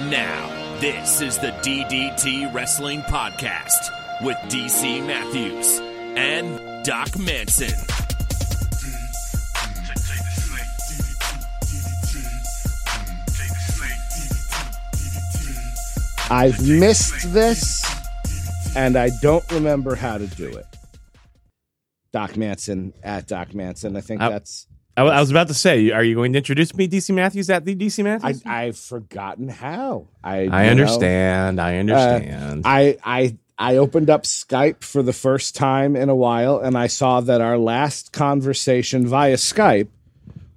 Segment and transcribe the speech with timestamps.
[0.00, 3.90] And now, this is the DDT Wrestling Podcast
[4.24, 5.78] with DC Matthews
[6.16, 7.74] and Doc Manson.
[16.30, 17.84] I've missed this
[18.76, 20.66] and I don't remember how to do it.
[22.12, 23.96] Doc Manson at Doc Manson.
[23.96, 24.66] I think I- that's
[25.00, 27.64] I, I was about to say, are you going to introduce me, DC Matthews, at
[27.64, 28.42] the DC I, Matthews?
[28.44, 30.08] I've forgotten how.
[30.22, 31.60] I I, understand.
[31.60, 32.62] I know, uh, understand.
[32.66, 36.86] I I I opened up Skype for the first time in a while and I
[36.86, 39.88] saw that our last conversation via Skype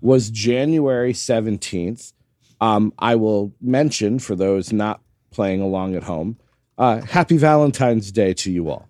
[0.01, 2.13] was January 17th.
[2.59, 6.37] Um, I will mention for those not playing along at home,
[6.77, 8.87] uh, happy Valentine's Day to you all.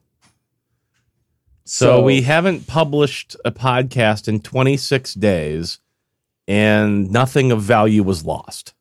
[1.65, 5.79] So, we haven't published a podcast in 26 days,
[6.47, 8.73] and nothing of value was lost.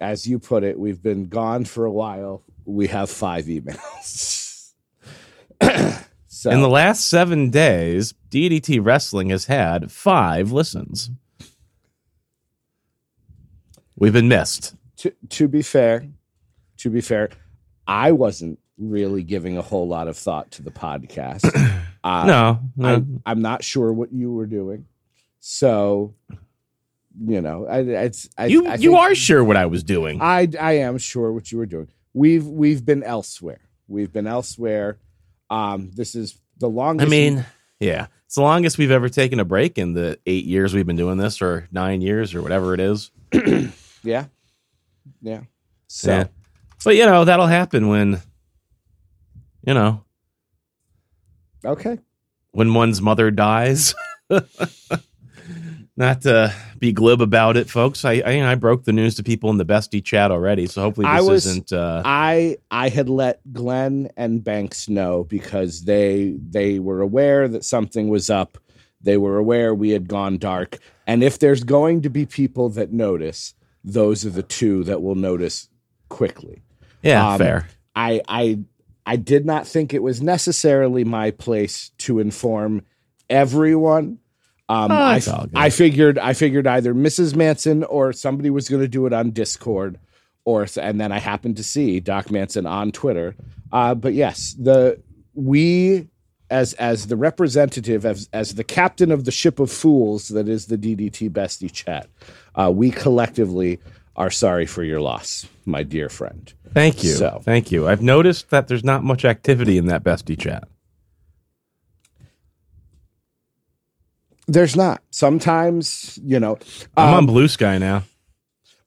[0.00, 2.42] as you put it, we've been gone for a while.
[2.64, 4.72] We have five emails.
[6.26, 11.10] so In the last seven days, DDT Wrestling has had five listens.
[13.96, 14.74] We've been missed.
[14.98, 16.06] to, to be fair,
[16.78, 17.30] to be fair,
[17.86, 21.44] I wasn't really giving a whole lot of thought to the podcast.
[22.04, 22.88] Uh, no, no.
[22.88, 24.86] I, I'm not sure what you were doing.
[25.40, 26.14] So,
[27.20, 30.22] you know, I, it's I, you I you are sure what I was doing.
[30.22, 31.88] I I am sure what you were doing.
[32.14, 33.58] We've we've been elsewhere.
[33.88, 34.98] We've been elsewhere.
[35.50, 37.08] Um, this is the longest.
[37.08, 37.44] I mean,
[37.80, 40.94] yeah, it's the longest we've ever taken a break in the eight years we've been
[40.94, 43.10] doing this, or nine years, or whatever it is.
[44.04, 44.26] yeah,
[45.22, 45.40] yeah.
[45.88, 46.26] So Yeah.
[46.84, 48.20] But you know, that'll happen when
[49.66, 50.04] you know,
[51.64, 51.98] okay,
[52.52, 53.94] when one's mother dies.
[55.98, 58.04] Not to be glib about it, folks.
[58.04, 61.06] I, I I broke the news to people in the bestie chat already, so hopefully
[61.06, 66.36] I this was- isn't uh I I had let Glenn and Banks know because they
[66.50, 68.58] they were aware that something was up.
[69.00, 72.92] They were aware we had gone dark, and if there's going to be people that
[72.92, 75.70] notice, those are the two that will notice
[76.10, 76.62] quickly.
[77.02, 77.68] yeah, um, fair.
[77.94, 78.58] I I
[79.06, 82.82] I did not think it was necessarily my place to inform
[83.30, 84.18] everyone.
[84.68, 85.52] Um, Oh, I, it's all good.
[85.54, 87.36] I figured I figured either Mrs.
[87.36, 89.98] Manson or somebody was going to do it on Discord,
[90.44, 93.36] or and then I happened to see Doc Manson on Twitter.
[93.72, 95.00] Uh, but yes, the
[95.34, 96.08] we
[96.50, 100.66] as as the representative as as the captain of the ship of fools that is
[100.66, 102.08] the DDT Bestie chat,
[102.56, 103.78] uh, we collectively
[104.16, 106.52] are sorry for your loss, my dear friend.
[106.72, 107.12] Thank you.
[107.12, 107.86] so- Thank you.
[107.88, 110.68] I've noticed that there's not much activity in that bestie chat.
[114.48, 115.02] There's not.
[115.10, 116.58] Sometimes, you know.
[116.96, 118.04] I'm um, on Blue Sky now.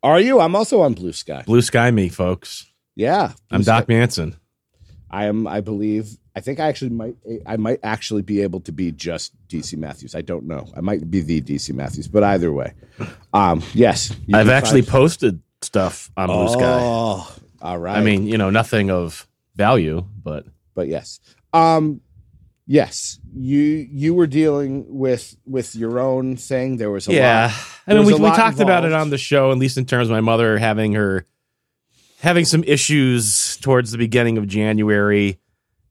[0.01, 0.39] Are you?
[0.39, 1.43] I'm also on Blue Sky.
[1.45, 2.65] Blue Sky me, folks.
[2.95, 4.35] Yeah, I'm Blue Doc Manson.
[5.09, 5.47] I am.
[5.47, 6.17] I believe.
[6.39, 7.15] I think I actually might.
[7.45, 10.15] I might actually be able to be just DC Matthews.
[10.15, 10.71] I don't know.
[10.73, 12.75] I might be the DC Matthews, but either way,
[13.33, 14.15] um, yes.
[14.33, 16.79] I've actually find- posted stuff on Blue Sky.
[16.81, 17.29] Oh,
[17.61, 17.97] all right.
[17.97, 20.45] I mean, you know, nothing of value, but
[20.75, 21.19] but yes.
[21.51, 21.99] Um,
[22.65, 23.19] yes.
[23.35, 26.77] You you were dealing with with your own thing.
[26.77, 27.47] There was a yeah.
[27.47, 27.81] lot.
[27.85, 30.13] I mean, we, we talked about it on the show, at least in terms of
[30.13, 31.25] my mother having her
[32.21, 35.37] having some issues towards the beginning of January,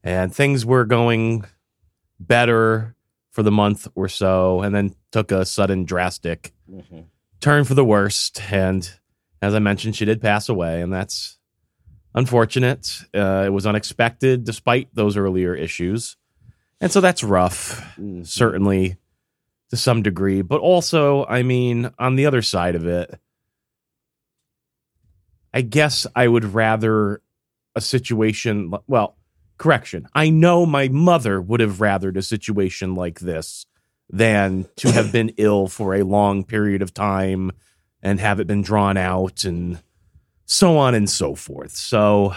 [0.03, 1.45] and things were going
[2.19, 2.95] better
[3.31, 7.05] for the month or so, and then took a sudden drastic Mhm.
[7.39, 8.41] turn for the worst.
[8.51, 8.89] And
[9.41, 11.37] as I mentioned, she did pass away, and that's
[12.15, 13.01] unfortunate.
[13.13, 16.17] Uh, it was unexpected, despite those earlier issues,
[16.81, 18.25] and so that's rough Mhm.
[18.25, 18.97] certainly
[19.69, 20.41] to some degree.
[20.41, 23.19] But also, I mean, on the other side of it,
[25.53, 27.21] I guess I would rather
[27.75, 28.71] a situation.
[28.87, 29.15] Well,
[29.59, 30.07] correction.
[30.15, 33.67] I know my mother would have rathered a situation like this
[34.09, 37.51] than to have been ill for a long period of time
[38.01, 39.79] and have it been drawn out and
[40.45, 41.75] so on and so forth.
[41.75, 42.33] So,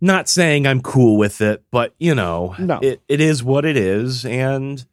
[0.00, 2.80] not saying I'm cool with it, but you know, No.
[2.82, 4.24] it, it is what it is.
[4.26, 4.84] And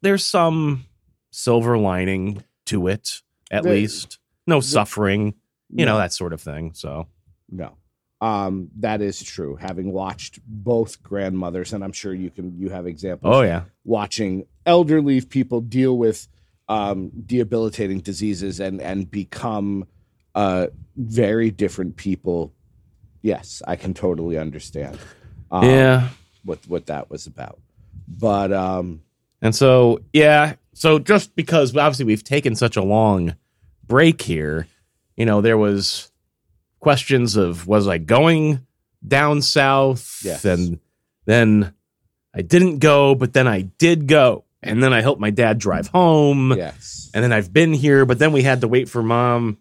[0.00, 0.86] there's some
[1.30, 3.20] silver lining to it,
[3.50, 4.18] at There- least.
[4.48, 5.34] No suffering,
[5.68, 5.92] you No.
[5.92, 6.72] know, that sort of thing.
[6.74, 7.08] So,
[7.50, 7.76] No.
[8.20, 9.56] Um, that is true.
[9.56, 13.34] Having watched both grandmothers, and I'm sure you can you have examples.
[13.34, 13.64] oh, yeah.
[13.84, 16.26] watching elderly people deal with
[16.68, 19.86] um, debilitating diseases and and become
[20.34, 22.52] uh, very different people.
[23.22, 24.98] Yes, I can totally understand.
[25.50, 26.08] Um, yeah.
[26.44, 27.60] what what that was about.
[28.08, 29.02] But um,
[29.42, 30.54] And so, yeah.
[30.72, 33.36] So just because obviously we've taken such a long
[33.86, 34.66] break here,
[35.16, 36.10] you know, there was
[36.86, 38.64] questions of was I going
[39.04, 40.20] down south?
[40.22, 40.44] Yes.
[40.44, 40.78] And
[41.24, 41.74] then
[42.32, 44.44] I didn't go, but then I did go.
[44.62, 46.52] And then I helped my dad drive home.
[46.56, 47.10] Yes.
[47.12, 49.58] And then I've been here, but then we had to wait for mom.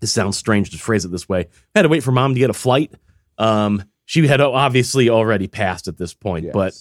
[0.00, 1.40] This sounds strange to phrase it this way.
[1.74, 2.94] I had to wait for mom to get a flight.
[3.36, 6.74] Um, she had obviously already passed at this point, but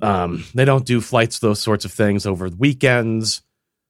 [0.00, 3.42] um, they don't do flights, those sorts of things over the weekends.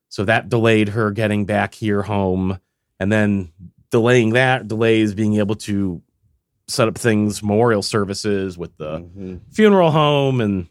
[0.09, 2.59] So that delayed her getting back here home.
[2.99, 3.53] And then
[3.91, 6.01] delaying that delays being able to
[6.69, 9.41] set up things, memorial services with the Mhm.
[9.51, 10.69] funeral home and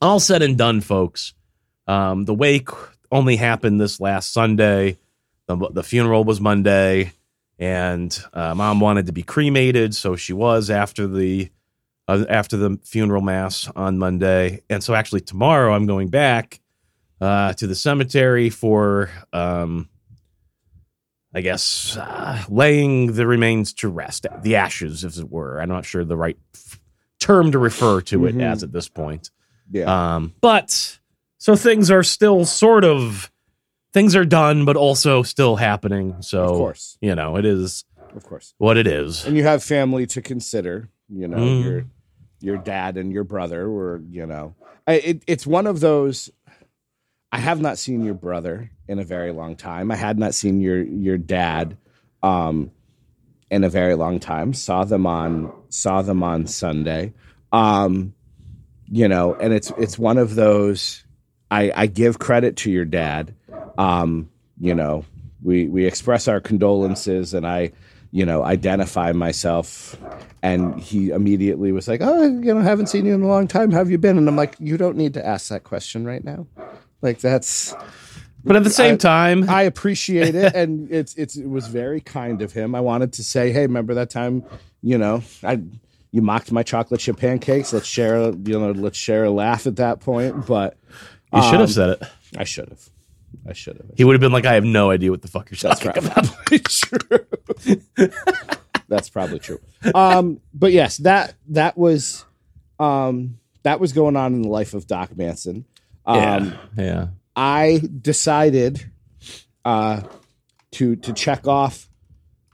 [0.00, 1.34] all said and done, folks.
[1.86, 2.68] Um, the wake
[3.12, 4.96] only happened this last Sunday.
[5.46, 7.12] The, the funeral was Monday,
[7.58, 11.50] and uh, mom wanted to be cremated, so she was after the
[12.08, 14.62] uh, after the funeral mass on Monday.
[14.70, 16.60] And so, actually, tomorrow I'm going back
[17.20, 19.88] uh, to the cemetery for, um,
[21.34, 25.60] I guess, uh, laying the remains to rest, the ashes, as it were.
[25.60, 26.80] I'm not sure the right f-
[27.20, 28.42] term to refer to it Mhm.
[28.42, 29.30] as at this point.
[29.70, 30.14] Yeah.
[30.16, 30.98] Um, but
[31.38, 33.30] so things are still sort of
[33.92, 36.16] things are done, but also still happening.
[36.20, 36.98] So of course.
[37.00, 37.84] you know, it is
[38.16, 38.54] Of course.
[38.58, 39.24] what it is.
[39.26, 41.64] And you have family to consider, you know, Mm.
[41.64, 41.84] your
[42.42, 44.54] your dad and your brother were, you know.
[44.86, 46.30] I, it, it's one of those
[47.40, 49.90] have not seen your brother in a very long time.
[49.90, 51.76] I had not seen your your dad
[52.22, 52.70] um
[53.50, 54.54] in a very long time.
[54.54, 57.12] Saw them on saw them on Sunday.
[57.52, 58.14] Um
[58.86, 61.04] you know, and it's it's one of those
[61.50, 63.34] I I give credit to your dad.
[63.78, 65.04] Um you know,
[65.42, 67.72] we we express our condolences and I
[68.12, 69.96] you know, identify myself.
[70.42, 73.70] And he immediately was like, Oh, you know, haven't seen you in a long time.
[73.70, 74.18] How have you been?
[74.18, 76.46] And I'm like, You don't need to ask that question right now.
[77.02, 77.74] Like that's
[78.44, 82.00] But at the same I- time, I appreciate it, and it's it's it was very
[82.00, 82.74] kind of him.
[82.74, 84.44] I wanted to say, hey, remember that time,
[84.82, 85.60] you know, I
[86.12, 87.72] you mocked my chocolate chip pancakes.
[87.72, 90.44] Let's share, a, you know, let's share a laugh at that point.
[90.46, 90.76] But
[91.32, 92.02] you should um, have said it.
[92.36, 92.88] I should have,
[93.48, 93.86] I should have.
[93.96, 96.02] He would have been like, I have no idea what the fuck you're That's talking
[96.04, 96.12] right.
[96.12, 96.34] about.
[96.34, 96.58] probably
[97.96, 98.10] true.
[98.88, 99.60] That's probably true.
[99.94, 102.24] Um, but yes, that that was
[102.80, 105.64] um, that was going on in the life of Doc Manson.
[106.06, 106.18] Um,
[106.76, 106.84] yeah.
[106.84, 107.06] Yeah.
[107.36, 108.90] I decided
[109.64, 110.02] uh,
[110.72, 111.88] to to check off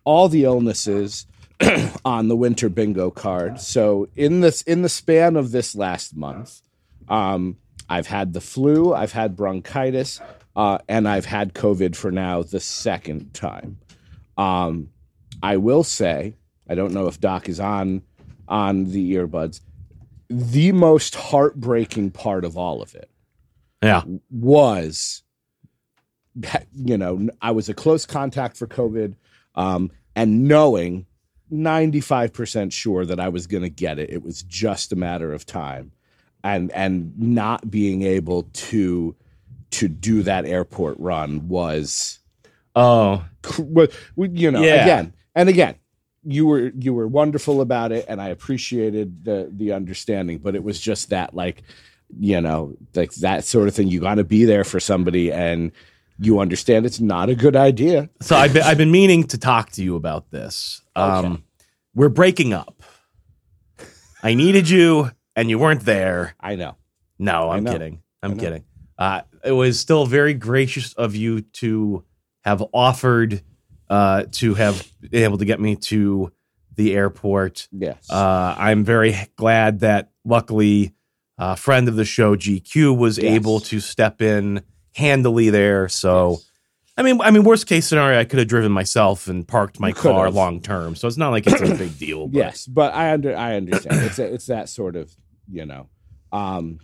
[0.05, 1.27] all the illnesses
[2.05, 3.61] on the winter bingo card.
[3.61, 6.61] So in this in the span of this last month,
[7.09, 7.57] um,
[7.89, 10.21] I've had the flu, I've had bronchitis,
[10.55, 13.79] uh, and I've had COVID for now the second time.
[14.37, 14.91] Um,
[15.43, 16.35] I will say,
[16.69, 18.03] I don't know if Doc is on
[18.49, 19.61] on the earbuds.
[20.29, 23.11] The most heartbreaking part of all of it
[23.83, 24.03] Yeah.
[24.31, 25.23] was
[26.75, 29.15] you know i was a close contact for covid
[29.55, 31.07] um, and knowing
[31.53, 35.47] 95% sure that i was going to get it it was just a matter of
[35.47, 35.93] time
[36.45, 39.15] and and not being able to
[39.71, 42.19] to do that airport run was
[42.79, 43.25] Oh,
[44.19, 44.83] you know Yeah.
[44.83, 45.77] again and again
[46.25, 50.63] you were you were wonderful about it and i appreciated the the understanding but it
[50.65, 51.63] was just that like
[52.19, 55.73] you know like that sort of thing you got to be there for somebody and
[56.19, 59.71] you understand it's not a good idea so I've been, I've been meaning to talk
[59.73, 60.83] to you about this.
[60.95, 61.43] Um, Okay.
[61.95, 62.83] We're breaking up.
[64.23, 66.35] I needed you, and you weren't there.
[66.41, 66.77] i know
[67.19, 67.73] No, I'm know.
[67.73, 68.03] kidding.
[68.23, 68.65] I'm kidding.
[68.99, 72.05] Uh, it was still very gracious of you to
[72.45, 73.43] have offered
[73.89, 76.33] uh, to have been able to get me to
[76.75, 77.69] the airport.
[77.73, 80.93] yes Uh, I'm very glad that luckily
[81.39, 83.35] a friend of the show GQ was Yes.
[83.35, 84.63] able to step in
[84.95, 85.89] handily there.
[85.89, 86.51] So Yes.
[86.99, 89.93] I mean, I mean, worst case scenario, I could have driven myself and parked my
[89.93, 90.95] car long term.
[90.97, 92.27] So it's not like it's a big deal.
[92.29, 92.39] But.
[92.39, 95.15] yes but i under i understand it's a, it's that sort of
[95.51, 95.89] you know
[96.33, 96.79] um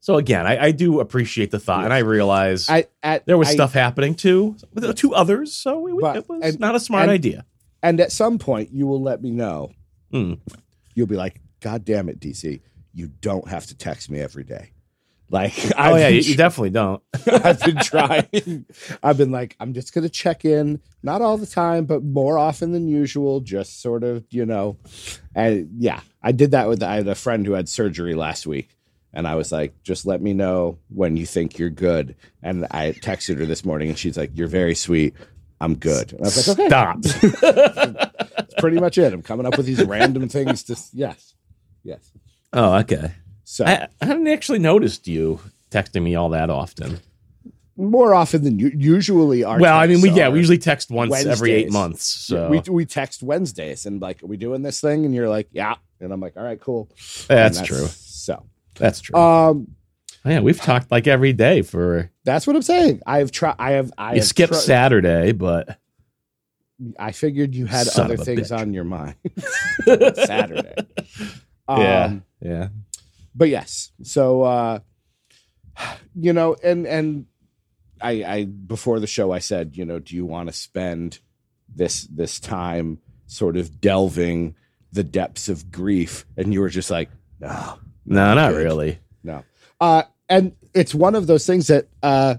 [0.00, 3.48] So again, I, I do appreciate the thought, and I realize i at there was
[3.48, 5.52] I- stuff happening too with the two others.
[5.54, 7.44] So it, But- it was and- not a smart and- idea.
[7.82, 9.70] and at some point you will let me know
[10.10, 10.34] Hmm.
[10.94, 12.60] you'll be like god damn it dc
[12.92, 14.72] you don't have to text me every day
[15.30, 17.02] like Oh I've yeah, you definitely don't.
[17.26, 18.66] I've been trying.
[19.02, 22.72] I've been like, I'm just gonna check in, not all the time, but more often
[22.72, 24.78] than usual, just sort of, you know.
[25.34, 28.76] And yeah, I did that with I had a friend who had surgery last week,
[29.12, 32.16] and I was like, just let me know when you think you're good.
[32.42, 35.14] And I texted her this morning, and she's like, You're very sweet.
[35.60, 36.12] I'm good.
[36.12, 37.02] And I was like, Okay, Stop.
[38.36, 39.12] that's pretty much it.
[39.12, 41.34] I'm coming up with these random things to yes,
[41.82, 42.10] yes.
[42.52, 43.12] Oh, okay.
[43.44, 45.40] So I, I hadn't actually noticed you
[45.70, 47.00] texting me all that often.
[47.76, 49.58] more often than you usually are.
[49.58, 52.04] well, I mean, we yeah, we usually text once every eight months.
[52.04, 55.04] So we we text Wednesdays and like, are we doing this thing?
[55.06, 55.74] And you're like, yeah.
[56.00, 56.88] And I'm like, all right, cool.
[57.26, 57.86] that's And true.
[57.86, 59.18] So, That's true.
[59.18, 59.68] um,
[60.24, 62.10] yeah, we've talked like every day for.
[62.24, 63.00] that's what I'm saying.
[63.06, 63.54] I've tried.
[63.58, 63.90] I have.
[63.96, 65.78] I You have skipped tri- Saturday, but
[66.98, 68.58] I figured you had Son other things bitch.
[68.58, 69.14] on your mind.
[70.14, 70.74] Saturday.
[71.66, 72.14] Um, yeah,
[73.34, 74.78] but yes so uh
[76.14, 77.26] you know and and
[78.00, 81.18] i i before the show i said you know do you want to spend
[81.74, 84.54] this this time sort of delving
[84.92, 88.64] the depths of grief and you were just like no no, not good.
[88.64, 88.98] really.
[89.22, 89.44] no
[89.80, 92.36] uh and it's one of those things that uh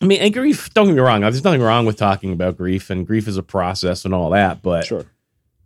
[0.00, 0.72] I mean, and grief.
[0.74, 1.22] Don't get me wrong.
[1.22, 4.62] There's nothing wrong with talking about grief, and grief is a process and all that.
[4.62, 5.04] But sure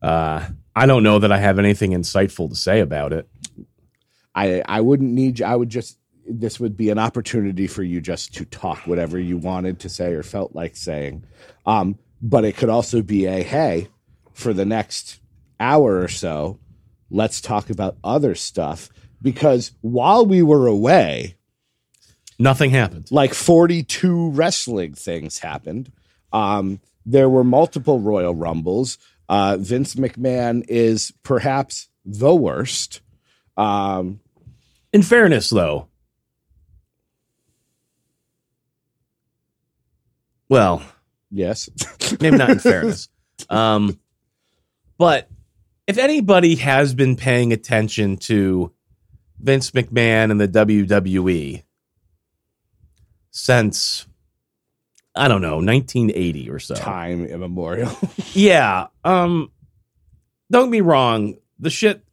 [0.02, 3.28] uh, I don't know that I have anything insightful to say about it.
[4.34, 8.00] I i wouldn't need you i would just this would be an opportunity for you
[8.00, 11.24] just to talk whatever you wanted to say or felt like saying.
[11.66, 13.88] Um but it could also be a hey
[14.32, 15.20] for the next
[15.58, 16.58] hour or so
[17.10, 18.88] let's talk about other stuff.
[19.20, 21.36] Because while we were away
[22.38, 23.08] Nothing happened.
[23.10, 25.90] like 42 wrestling things happened.
[26.32, 28.96] Um there were multiple royal rumbles.
[29.28, 33.00] Uh vince mcmahon is perhaps the worst.
[33.56, 34.20] Um
[34.92, 35.88] In fairness, though,
[40.48, 40.82] well,
[41.30, 41.68] yes
[42.20, 43.08] maybe not in fairness.
[43.50, 43.98] Um,
[44.98, 45.28] but
[45.88, 48.72] if anybody has been paying attention to
[49.40, 51.64] Vince McMahon and the WWE
[53.32, 54.06] since
[55.16, 57.90] I don't know 1980 or so, time immemorial
[58.32, 58.86] yeah.
[59.02, 59.50] Um,
[60.52, 61.34] don't get me wrong.
[61.58, 62.04] The shit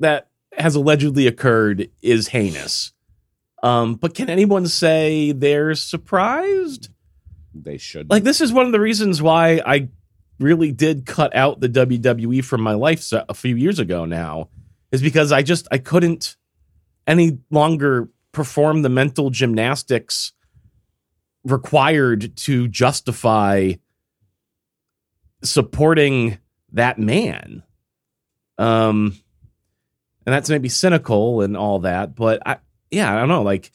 [0.00, 2.92] that has allegedly occurred is heinous.
[3.62, 6.88] Um, but can anyone say they're surprised?
[7.54, 9.88] they should Like this is one of the reasons why I
[10.38, 14.48] really did cut out the WWE from my life a few years ago now
[14.90, 16.36] is because I just I couldn't
[17.06, 20.32] any longer perform the mental gymnastics
[21.44, 23.72] required to justify
[25.42, 26.38] supporting
[26.72, 27.62] that man.
[28.58, 29.18] Um
[30.26, 32.58] and that's maybe cynical and all that, but I
[32.90, 33.70] yeah, I don't know, like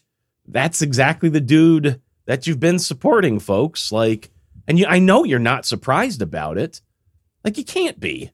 [0.47, 3.91] that's exactly the dude that you've been supporting, folks.
[3.91, 4.29] Like
[4.67, 6.81] and you I know you're not surprised about it.
[7.43, 8.31] Like you can't be.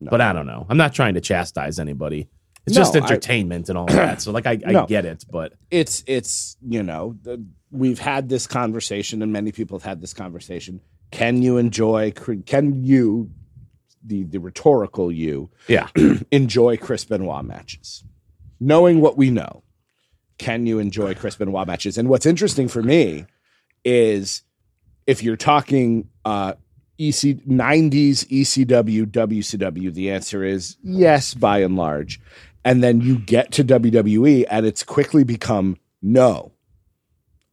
[0.00, 0.10] No.
[0.10, 0.66] But I don't know.
[0.68, 2.28] I'm not trying to chastise anybody.
[2.66, 4.22] It's No, just I- entertainment and all that.
[4.22, 4.86] So like I, I No.
[4.86, 9.78] get it, but it's it's you know the, we've had this conversation and many people
[9.78, 10.80] have had this conversation
[11.12, 12.12] can you enjoy
[12.46, 13.30] can you
[14.04, 15.88] the the rhetorical you yeah.
[16.30, 18.04] enjoy chris benoit matches.
[18.58, 19.62] Knowing what we know
[20.38, 21.98] can you enjoy chris benoit matches?
[21.98, 23.26] And what's interesting for me
[23.84, 24.42] is
[25.06, 26.54] if you're talking uh
[26.98, 32.20] EC 90s ECW WCW the answer is yes by and large.
[32.62, 36.52] And then you get to WWE and it's quickly become no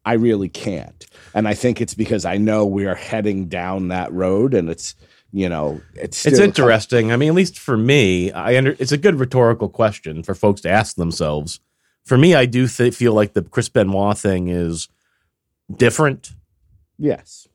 [0.07, 1.05] I really can't.
[1.33, 4.95] And I think it's because I know we are heading down that road and it's
[5.31, 7.11] you know it's It's interesting.
[7.11, 10.61] I mean, at least for me, I under, it's a good rhetorical question for folks
[10.61, 11.59] to ask themselves.
[12.05, 14.87] For me, I do th- feel like the Chris Benoit thing is
[15.75, 16.31] different.
[16.97, 17.47] yes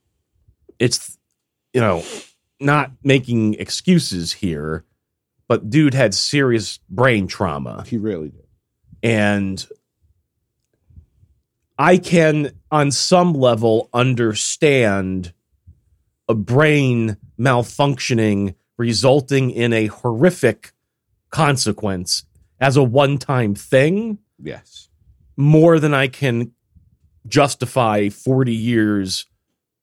[0.78, 1.18] It's
[1.72, 2.04] you know
[2.60, 4.84] not making excuses here,
[5.48, 7.84] but dude had serious brain trauma.
[7.86, 8.42] he really did
[9.02, 9.66] and
[11.78, 15.32] I can, on some level, understand
[16.28, 20.72] a brain malfunctioning resulting in a horrific
[21.30, 22.24] consequence
[22.60, 24.88] as a one time thing yes
[25.36, 26.52] more than I can
[27.26, 29.26] justify 40 years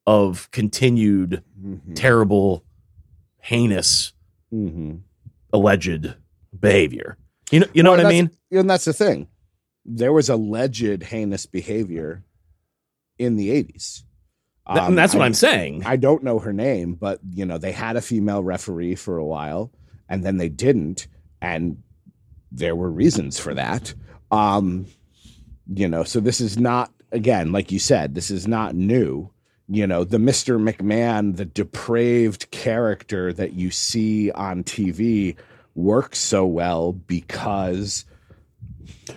[0.05, 1.95] of continued Mhm.
[1.95, 2.63] terrible,
[3.39, 4.13] heinous,
[4.53, 5.01] Mhm.
[5.53, 6.13] alleged
[6.59, 7.17] behavior.
[7.51, 8.29] You know, you know Well, what I mean?
[8.51, 9.27] and that's the thing
[9.85, 12.23] there was alleged heinous behavior
[13.17, 14.08] in the 80s Th-
[14.69, 15.83] Um, that's what I- I'm saying.
[15.85, 19.25] I don't know her name, but you know, they had a female referee for a
[19.25, 19.71] while
[20.07, 21.07] and then they didn't
[21.41, 21.77] and
[22.51, 23.93] there were reasons for that.
[24.31, 24.85] Um
[25.71, 29.29] you know, so this is not again, like you said, this is not new.
[29.71, 30.59] You know, the Mr.
[30.59, 35.35] McMahon, the depraved character that you see on TV
[35.75, 38.05] works so well because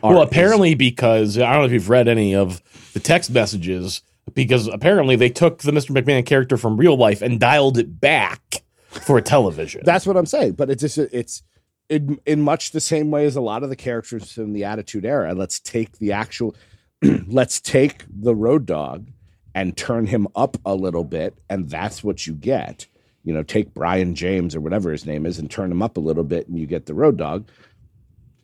[0.03, 4.03] Well, apparently, because I don't know if you've read any of the text messages,
[4.35, 5.91] because apparently they took the Mr.
[5.91, 9.83] McMahon character from real life and dialed it back for television.
[9.85, 10.53] That's what I'm saying.
[10.53, 11.43] But it's just it's
[11.89, 15.05] in in much the same way as a lot of the characters in the Attitude
[15.05, 15.35] Era.
[15.35, 16.55] Let's take the actual
[17.27, 19.09] let's take the Road Dogg
[19.55, 22.87] and turn him up a little bit, and that's what you get.
[23.25, 26.01] You know, take Brian James or whatever his name is and turn him up a
[26.01, 27.49] little bit, and you get the Road Dogg.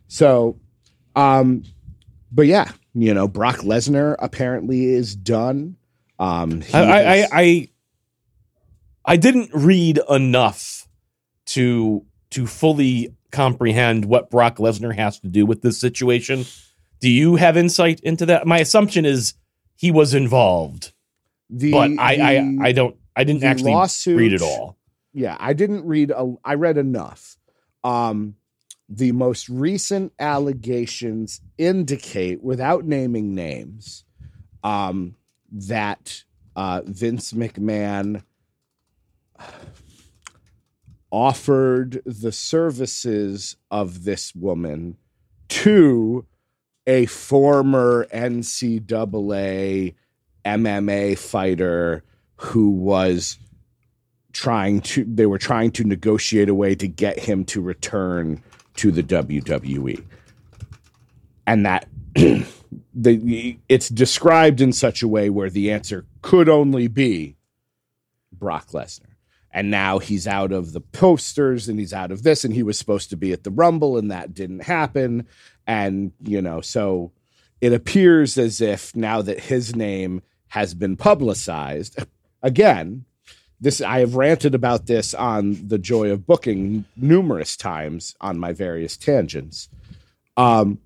[0.08, 0.58] So,
[1.16, 1.64] um,
[2.30, 5.76] but yeah, you know, Brock Lesnar apparently is done.
[6.18, 7.68] Um, I, I, I, I,
[9.04, 10.87] I didn't read enough
[11.47, 16.45] to to fully comprehend what Brock Lesnar has to do with this situation.
[17.00, 18.47] Do you have insight into that?
[18.47, 19.35] My assumption is
[19.76, 20.92] he was involved,
[21.49, 24.76] the, but I, I, the- I don't, I didn't actually lawsuit- read it all.
[25.14, 26.11] yeah, I didn't read.
[26.11, 27.37] A, I read enough.
[27.85, 28.35] Um,
[28.88, 34.04] the most recent allegations indicate, without naming names,
[34.64, 35.14] um,
[35.52, 36.25] that
[36.57, 38.23] uh, Vince McMahon
[41.11, 44.97] offered the services of this woman
[45.49, 46.26] to
[46.87, 49.95] a former NCAA
[50.45, 52.02] MMA fighter
[52.37, 53.38] who was
[54.33, 58.42] trying to they were trying to negotiate a way to get him to return
[58.78, 60.04] to the WWE.
[61.47, 61.88] And that
[62.94, 67.37] the it's described in such a way where the answer could only be
[68.32, 69.04] Brock Lesnar.
[69.50, 72.78] And now he's out of the posters and he's out of this and he was
[72.78, 75.26] supposed to be at the Rumble and that didn't happen
[75.66, 77.12] and you know so
[77.61, 82.04] it appears as if now that his name has been publicized
[82.42, 83.04] again
[83.61, 88.53] this I have ranted about this on the joy of booking numerous times on my
[88.53, 89.69] various tangents.
[90.37, 90.79] Um,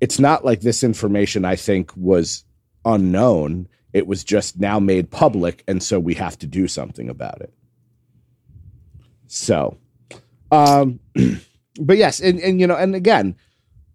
[0.00, 2.44] it's not like this information I think was
[2.84, 3.68] unknown.
[3.92, 7.54] It was just now made public, and so we have to do something about it.
[9.28, 9.78] So,
[10.50, 10.98] um,
[11.80, 13.36] but yes, and, and you know, and again,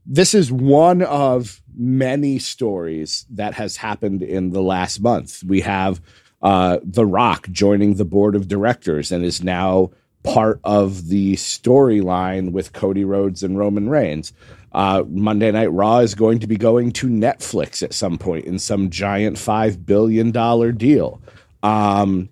[0.05, 5.43] this is one of many stories that has happened in the last month.
[5.43, 6.01] We have
[6.41, 9.91] uh, The Rock joining the board of directors and is now
[10.23, 14.33] part of the storyline with Cody Rhodes and Roman Reigns.
[14.71, 18.59] Uh, Monday Night Raw is going to be going to Netflix at some point in
[18.59, 20.31] some giant $5 billion
[20.77, 21.21] deal.
[21.63, 22.29] Um,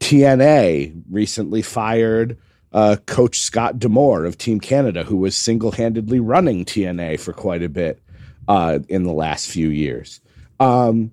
[0.00, 2.36] TNA recently fired
[2.72, 7.62] uh, Coach Scott D'Amore of Team Canada, who was single handedly running TNA for quite
[7.62, 8.00] a bit
[8.48, 10.20] uh, in the last few years.
[10.58, 11.10] Um,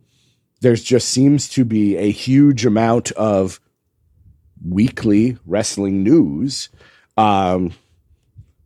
[0.61, 3.59] there's just seems to be a huge amount of
[4.65, 6.69] weekly wrestling news
[7.15, 7.73] um,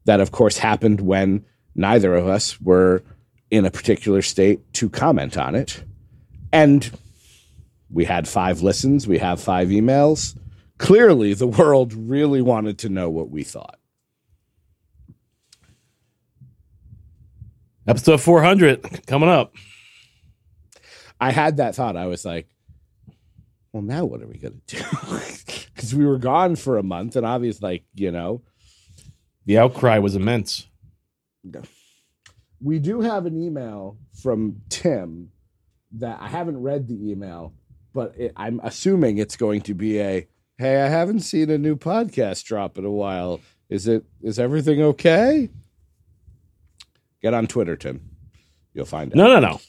[0.05, 3.03] that, of course, happened when neither of us were
[3.49, 5.83] in a particular state to comment on it.
[6.53, 6.89] And
[7.89, 10.37] we had five listens, we have five emails.
[10.77, 13.77] Clearly, the world really wanted to know what we thought.
[17.87, 19.53] Episode 400 coming up.
[21.21, 21.95] I had that thought.
[21.95, 22.47] I was like,
[23.71, 24.83] well, now what are we going to do?
[25.73, 28.43] Because we were gone for a month, and obviously, like, you know,
[29.47, 30.67] The outcry was immense.
[32.61, 35.31] we do have an email from Tim
[35.93, 37.53] that I haven't read the email,
[37.93, 40.27] but it, I'm assuming it's going to be a
[40.59, 43.39] hey, I haven't seen a new podcast drop in a while.
[43.69, 45.49] Is it is everything okay?
[47.23, 48.01] Get on Twitter, Tim.
[48.75, 49.15] You'll find it.
[49.15, 49.59] No, no, no.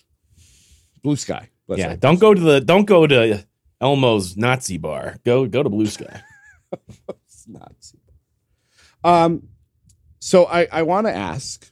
[1.03, 1.49] Blue Sky.
[1.69, 1.97] Yeah, say.
[1.97, 3.45] don't go to the don't go to
[3.81, 5.17] Elmo's Nazi bar.
[5.25, 6.23] Go go to Blue Sky.
[7.81, 8.12] Super.
[9.05, 9.49] Um,
[10.21, 11.71] so I, I want to ask,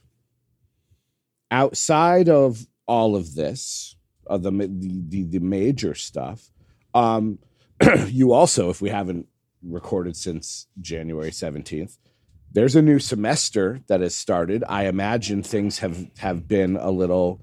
[1.49, 3.95] outside of all of this,
[4.27, 6.51] of the, the the the major stuff,
[6.93, 7.39] um,
[8.07, 9.27] you also, if we haven't
[9.63, 11.97] recorded since January seventeenth,
[12.51, 14.63] there's a new semester that has started.
[14.67, 17.41] I imagine things have have been a little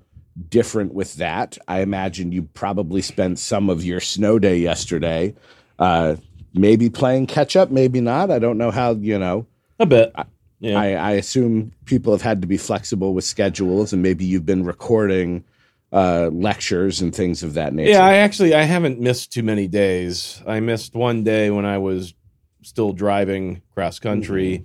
[0.48, 1.58] different with that.
[1.66, 5.34] I imagine you probably spent some of your snow day yesterday,
[5.78, 6.16] uh,
[6.54, 8.30] maybe playing catch up, maybe not.
[8.30, 9.46] I don't know how you know.
[9.78, 10.14] A bit.
[10.60, 10.78] Yeah.
[10.78, 14.64] I, I assume people have had to be flexible with schedules, and maybe you've been
[14.64, 15.44] recording
[15.92, 17.92] uh, lectures and things of that nature.
[17.92, 20.42] Yeah, I actually I haven't missed too many days.
[20.46, 22.14] I missed one day when I was
[22.62, 24.64] still driving cross country.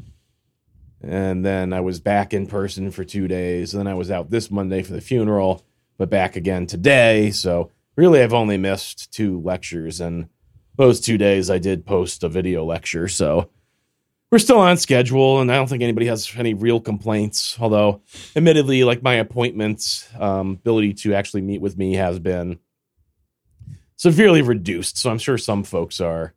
[1.03, 3.73] And then I was back in person for two days.
[3.73, 5.65] And then I was out this Monday for the funeral,
[5.97, 7.31] but back again today.
[7.31, 10.29] So really I've only missed two lectures and
[10.77, 13.07] those two days I did post a video lecture.
[13.07, 13.49] So
[14.31, 17.57] we're still on schedule and I don't think anybody has any real complaints.
[17.59, 18.01] Although
[18.35, 22.59] admittedly, like my appointments, um, ability to actually meet with me has been
[23.97, 24.97] severely reduced.
[24.97, 26.33] So I'm sure some folks are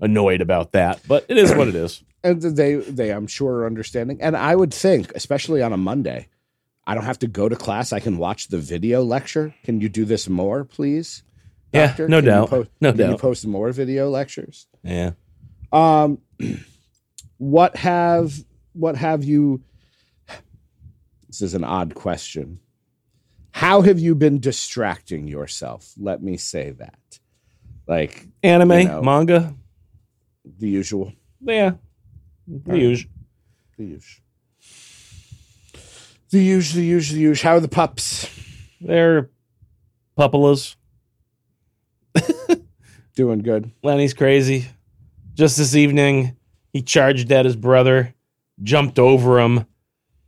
[0.00, 2.02] annoyed about that, but it is what it is.
[2.24, 4.20] And they they I'm sure are understanding.
[4.20, 6.28] And I would think, especially on a Monday,
[6.86, 7.92] I don't have to go to class.
[7.92, 9.54] I can watch the video lecture.
[9.62, 11.22] Can you do this more, please?
[11.72, 12.50] Yeah, no Can you doubt.
[12.50, 13.20] po- No can you doubt.
[13.20, 14.66] post more video lectures?
[14.82, 15.12] Yeah.
[15.72, 16.18] Um,
[17.38, 18.32] what have
[18.72, 19.62] what have you?
[21.28, 22.60] This is an odd question.
[23.50, 25.92] How have you been distracting yourself?
[25.98, 27.18] Let me say that,
[27.86, 29.02] like Anime, You know.
[29.02, 29.54] manga.
[30.58, 31.72] the usual, Yeah.
[32.46, 33.10] The usual.
[33.76, 34.20] the usual,
[36.30, 37.48] the usual, the usual, the usual.
[37.48, 38.28] How are the pups
[38.80, 39.30] They're
[40.18, 40.76] puppilas.
[43.14, 43.40] doing?
[43.40, 43.70] Good.
[43.82, 44.66] Lenny's crazy.
[45.34, 46.36] Just this evening,
[46.72, 48.14] he charged at his brother,
[48.62, 49.66] jumped over him,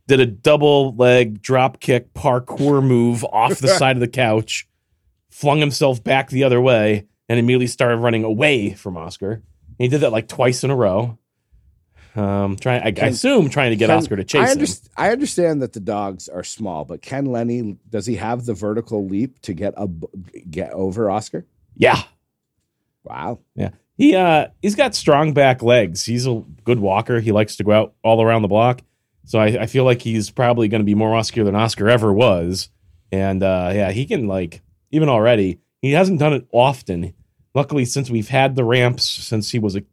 [0.07, 4.67] did a double leg drop kick parkour move off the side of the couch,
[5.29, 9.43] flung himself back the other way, and immediately started running away from Oscar.
[9.77, 11.17] He did that like twice in a row.
[12.17, 14.67] Um, trying, I, I assume, trying to get Oscar to chase I, him.
[14.97, 19.07] I understand that the dogs are small, but Ken Lenny does he have the vertical
[19.07, 19.87] leap to get a
[20.49, 21.45] get over Oscar?
[21.75, 22.01] Yeah,
[23.07, 23.39] Wow.
[23.55, 23.69] Yeah.
[23.97, 26.05] He uh he's got strong back legs.
[26.05, 27.19] He's a good walker.
[27.19, 28.81] He likes to go out all around the block.
[29.25, 32.13] So I, I feel like he's probably going to be more Oscar than Oscar ever
[32.13, 32.69] was.
[33.11, 35.59] And uh yeah, he can like even already.
[35.81, 37.13] He hasn't done it often.
[37.53, 39.83] Luckily, since we've had the ramps since he was a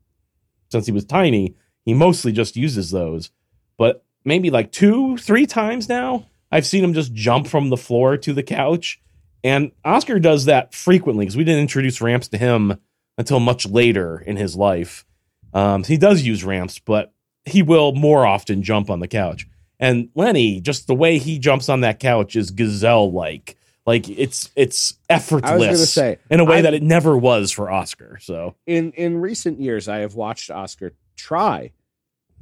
[0.70, 3.30] since he was tiny, he mostly just uses those.
[3.76, 8.16] But maybe like two, three times now, I've seen him just jump from the floor
[8.18, 9.00] to the couch.
[9.42, 12.78] And Oscar does that frequently because we didn't introduce ramps to him
[13.18, 15.04] until much later in his life.
[15.52, 17.12] Um, he does use ramps, but
[17.44, 19.46] he will more often jump on the couch.
[19.78, 23.56] And Lenny, just the way he jumps on that couch is gazelle like.
[23.86, 28.18] Like it's it's effortless say, in a way I've- that it never was for Oscar.
[28.20, 31.70] So in in recent years i have watched oscar try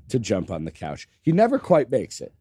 [0.09, 2.35] to jump on the couch he never quite makes it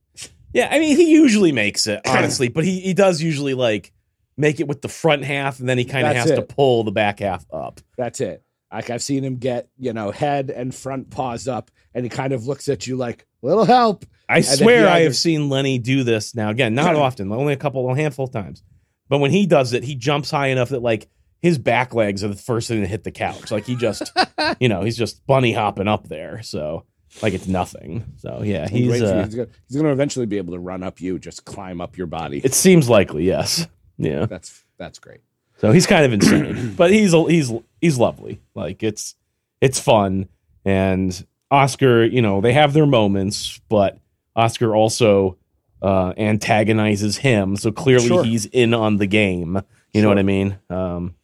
[0.53, 3.93] yeah, I mean he usually makes it honestly, but he he does usually like
[4.37, 6.91] make it with the front half, and then he kind of has to pull the
[6.91, 7.79] back half up.
[7.97, 12.05] that's it like i've seen him get you know head and front paws up and
[12.05, 15.49] he kind of looks at you like little help I then swear I have seen
[15.49, 16.51] Lenny do this now.
[16.51, 18.63] Again, not often, only a couple, a handful of times.
[19.09, 21.09] But when he does it, he jumps high enough that like
[21.41, 23.51] his back legs are the first thing to hit the couch.
[23.51, 24.11] Like he just,
[24.59, 26.41] you know, he's just bunny hopping up there.
[26.43, 26.85] So
[27.21, 28.05] like it's nothing.
[28.17, 29.01] So yeah, he's.
[29.01, 31.97] Uh, he's, gonna, he's gonna eventually be able to run up you just climb up
[31.97, 33.67] your body it seems likely, yes.
[33.97, 34.25] Yeah.
[34.25, 35.19] that's that's great
[35.57, 37.51] So he's kind of insane, but he's he's
[37.81, 38.41] he's lovely.
[38.55, 39.15] Like it's
[39.59, 40.27] it's fun,
[40.65, 43.99] and Oscar, you know, they have their moments, but
[44.35, 45.37] Oscar also
[45.83, 48.23] uh, antagonizes him, so clearly Sure.
[48.23, 49.61] he's in on the game.
[49.93, 50.57] You know what I mean?
[50.69, 51.15] Um,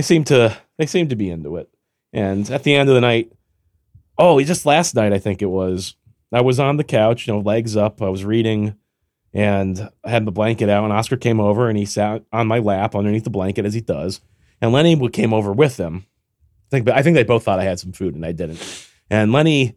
[0.00, 1.68] they seem to they seem to be into it,
[2.10, 3.30] and at the end of the night,
[4.16, 5.94] oh, just last night I think it was.
[6.32, 8.00] I was on the couch, you know, legs up.
[8.00, 8.76] I was reading,
[9.34, 12.60] and I had the blanket out, and Oscar came over and he sat on my
[12.60, 14.22] lap underneath the blanket as he does.
[14.62, 16.06] And Lenny came over with him.
[16.68, 18.88] I think, I think they both thought I had some food, and I didn't.
[19.10, 19.76] And Lenny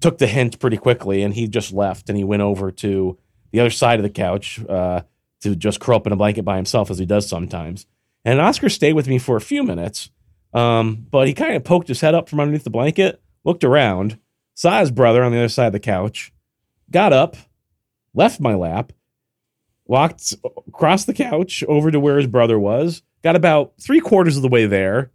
[0.00, 3.18] took the hint pretty quickly, and he just left, and he went over to
[3.50, 5.00] the other side of the couch uh,
[5.40, 7.86] to just curl up in a blanket by himself, as he does sometimes.
[8.28, 10.10] And Oscar stayed with me for a few minutes,
[10.52, 14.18] um, but he kind of poked his head up from underneath the blanket, looked around,
[14.52, 16.30] saw his brother on the other side of the couch,
[16.90, 17.38] got up,
[18.12, 18.92] left my lap,
[19.86, 20.34] walked
[20.66, 24.48] across the couch over to where his brother was, got about three quarters of the
[24.48, 25.10] way there,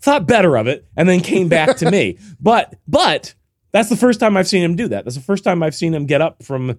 [0.00, 2.16] thought better of it, and then came back to me.
[2.40, 3.34] But but
[3.70, 5.04] that's the first time I've seen him do that.
[5.04, 6.78] That's the first time I've seen him get up from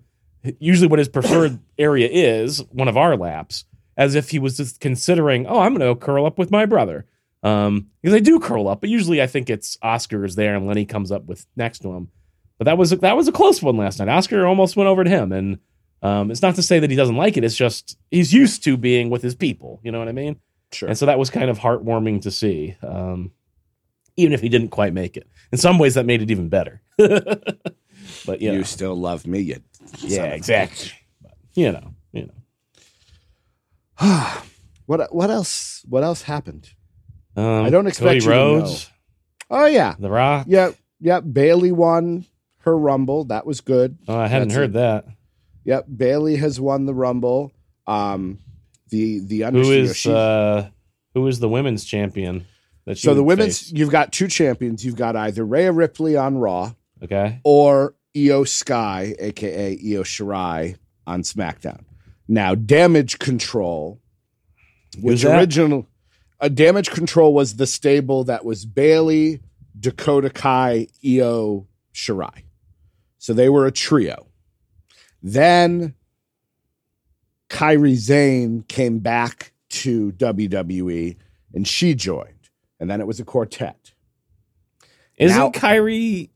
[0.57, 3.65] usually what his preferred area is, one of our laps,
[3.97, 7.05] as if he was just considering, oh, I'm going to curl up with my brother.
[7.43, 10.65] Um, because they do curl up, but usually I think it's Oscar is there and
[10.65, 12.07] Lenny comes up with next to him.
[12.57, 14.07] But that was a, that was a close one last night.
[14.07, 15.59] Oscar almost went over to him, and
[16.01, 17.43] um, it's not to say that he doesn't like it.
[17.43, 19.81] It's just he's used to being with his people.
[19.83, 20.39] You know what I mean?
[20.71, 23.31] sure And so that was kind of heartwarming to see, um,
[24.15, 25.27] even if he didn't quite make it.
[25.51, 26.81] In some ways, that made it even better.
[26.97, 29.59] but you you know, still love me you
[29.99, 30.91] yeah, exactly.
[31.21, 32.33] But, you know, you know.
[34.85, 36.69] what what else what else happened
[37.35, 38.91] Um, I don't expect Cody you to Rhodes,
[39.49, 40.45] oh yeah The Rock.
[40.49, 42.25] yeah yeah Bayley won
[42.59, 45.05] her rumble that was good Oh, I hadn't That's heard that.
[45.65, 47.53] Yep, Bayley has won the Rumble.
[47.87, 48.39] Um,
[48.89, 49.73] the the Who Undertaker.
[49.91, 50.63] is she- uh,
[51.13, 52.45] who is the women's champion?
[52.85, 53.59] That she so the women's.
[53.61, 53.71] face?
[53.71, 54.83] You've got two champions.
[54.83, 57.39] You've got either Rhea Ripley on Raw Okay.
[57.45, 60.75] or Iyo Sky, aka Io Shirai,
[61.07, 61.83] on SmackDown.
[62.27, 63.99] Now, Damage Control,
[65.01, 65.87] which original,
[66.39, 69.41] uh, Damage Control was the stable that was Bayley,
[69.79, 72.43] Dakota Kai, Io Shirai.
[73.17, 74.27] So they were a trio.
[75.21, 75.95] Then
[77.49, 81.15] Kairi Sane came back to WWE
[81.53, 82.29] and she joined.
[82.79, 83.93] And then it was a quartet.
[85.17, 86.29] Isn't Now- Kairi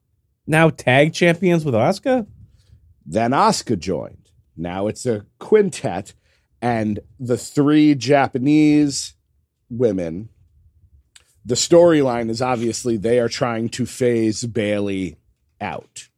[0.45, 2.25] now tag champions with Asuka?
[3.05, 4.16] Then Asuka joined.
[4.57, 6.13] Now it's a quintet,
[6.61, 9.13] and the three Japanese
[9.69, 10.29] women.
[11.45, 15.17] The storyline is obviously they are trying to phase Bayley
[15.61, 16.09] out,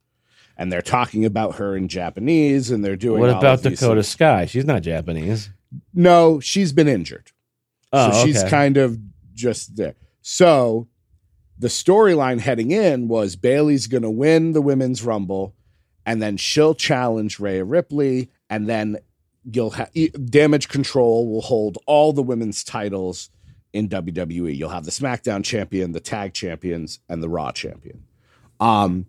[0.57, 3.19] and they're talking about her in Japanese, and they're doing.
[3.19, 4.07] What all about Dakota things.
[4.07, 4.45] Sky?
[4.45, 5.49] She's not Japanese.
[5.93, 7.31] No, she's been injured.
[7.91, 8.49] Oh, so she's okay.
[8.49, 8.97] kind of
[9.33, 9.95] just there.
[10.21, 10.87] So
[11.57, 15.55] the storyline heading in was Bayley's going to win the women's rumble,
[16.09, 18.97] and then she'll challenge Rhea Ripley, and then
[19.49, 19.91] you'll have
[20.25, 23.29] Damage Control will hold all the women's titles
[23.73, 24.55] in WWE.
[24.57, 28.05] You'll have the SmackDown champion, the Tag champions, and the Raw champion.
[28.59, 29.05] Um,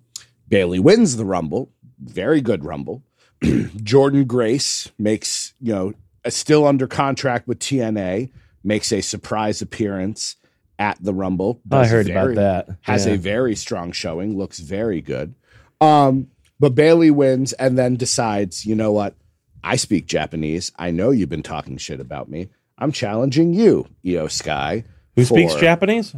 [0.49, 3.03] Bayley wins the Rumble, very good Rumble.
[3.43, 5.95] Jordynne Grace makes you know
[6.29, 8.31] still under contract with TNA,
[8.63, 10.37] makes a surprise appearance
[10.79, 11.61] at the Rumble.
[11.71, 12.77] I heard very- about that.
[12.83, 13.15] Has Yeah.
[13.15, 15.35] a very strong showing, looks very good.
[15.81, 16.29] Um,
[16.61, 19.16] but Bayley wins and then decides, you know what?
[19.64, 20.70] I speak Japanese.
[20.79, 22.49] I know you've been talking shit about me.
[22.79, 24.85] I'm challenging you, Iyo Sky.
[25.16, 26.14] Who speaks Japanese?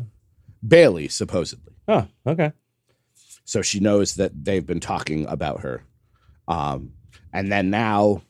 [0.66, 1.72] Bayley, supposedly.
[1.88, 2.52] Oh, okay.
[3.44, 5.82] So she knows that they've been talking about her.
[6.46, 6.92] Um,
[7.32, 8.22] and then now,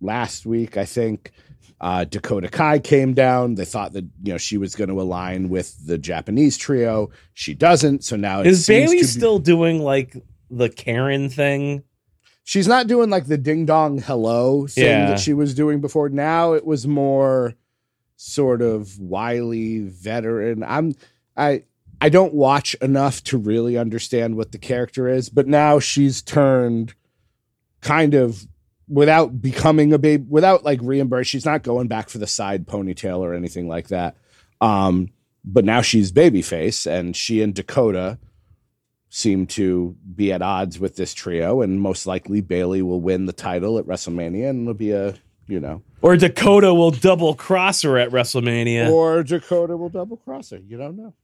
[0.00, 1.32] last week, I think
[1.80, 3.54] uh, Dakota Kai came down.
[3.54, 7.10] They thought that you know she was going to align with the Japanese trio.
[7.32, 8.04] She doesn't.
[8.04, 10.16] So now Is Bayley be- still doing like
[10.50, 11.84] the Karen thing?
[12.44, 15.06] She's not doing like the ding dong hello thing Yeah.
[15.10, 16.08] that she was doing before.
[16.10, 17.54] Now it was more
[18.16, 20.62] sort of wily veteran.
[20.62, 20.94] I'm
[21.36, 21.62] I
[22.00, 26.94] I don't watch enough to really understand what the character is, but now she's turned
[27.80, 28.46] kind of
[28.88, 31.30] without becoming a babe without like reimbursed.
[31.30, 34.16] She's not going back for the side ponytail or anything like that.
[34.60, 35.08] Um,
[35.44, 38.18] but now she's babyface, and she and Dakota
[39.14, 43.32] seem to be at odds with this trio, and most likely Bayley will win the
[43.32, 45.14] title at WrestleMania, and it'll be a
[45.46, 48.90] you know, Or Dakota will double cross her at WrestleMania?
[48.90, 50.58] or Dakota will double cross her.
[50.58, 51.14] You don't know.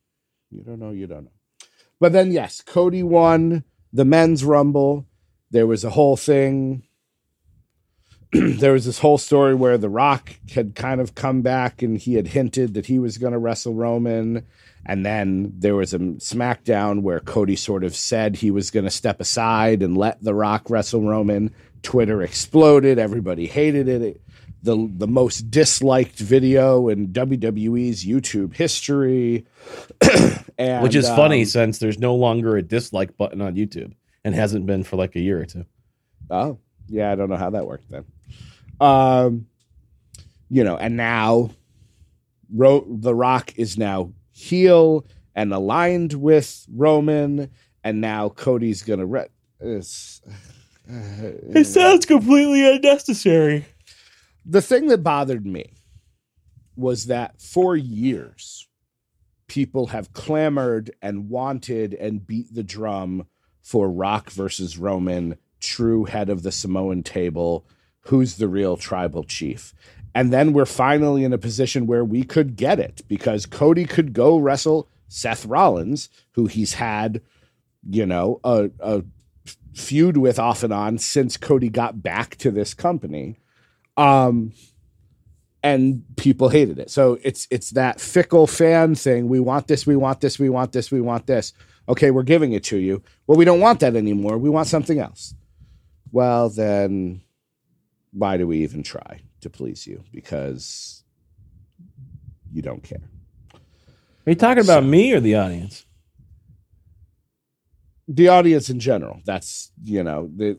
[0.50, 0.90] You don't know.
[0.90, 1.30] You don't know.
[1.98, 5.06] But then, yes, Cody won the men's rumble.
[5.50, 6.84] There was a whole thing.
[8.32, 12.14] there was this whole story where The Rock had kind of come back and he
[12.14, 14.46] had hinted that he was going to wrestle Roman.
[14.86, 18.90] And then there was a SmackDown where Cody sort of said he was going to
[18.90, 21.54] step aside and let The Rock wrestle Roman.
[21.82, 22.98] Twitter exploded.
[22.98, 24.02] Everybody hated it.
[24.02, 24.20] it
[24.62, 29.46] the, the most disliked video in WWE's YouTube history.
[30.58, 34.34] and, Which is funny um, since there's no longer a dislike button on YouTube and
[34.34, 35.64] hasn't been for like a year or two.
[36.30, 38.04] Oh, yeah, I don't know how that worked then.
[38.80, 39.46] Um,
[40.48, 41.50] you know, and now
[42.52, 47.50] Ro- The Rock is now heel and aligned with Roman,
[47.84, 49.06] and now Cody's gonna.
[49.06, 49.28] Re-
[49.60, 50.22] it's,
[50.88, 53.66] It sounds completely unnecessary.
[54.44, 55.66] the thing that bothered me
[56.74, 58.66] was that for years
[59.46, 63.26] people have clamored and wanted and beat the drum
[63.62, 67.66] for Rock versus Roman, true head of the Samoan table,
[68.02, 69.74] who's the real tribal chief.
[70.14, 74.12] And then we're finally in a position where we could get it because Cody could
[74.12, 77.20] go wrestle Seth Rollins, who he's had,
[77.88, 79.02] you know, a, a
[79.74, 83.38] feud with off and on since Cody got back to this company.
[83.96, 84.52] Um
[85.62, 86.90] and people hated it.
[86.90, 89.28] So it's it's that fickle fan thing.
[89.28, 91.52] We want this we want this we want this we want this.
[91.88, 93.02] Okay we're giving it to you.
[93.26, 94.38] Well we don't want that anymore.
[94.38, 95.34] We want something else.
[96.12, 97.20] Well then
[98.12, 101.04] why do we even try to please you because
[102.52, 103.02] you don't care.
[103.54, 105.86] Are you talking about me or the audience?
[108.10, 109.20] the audience in general.
[109.24, 110.58] That's you know the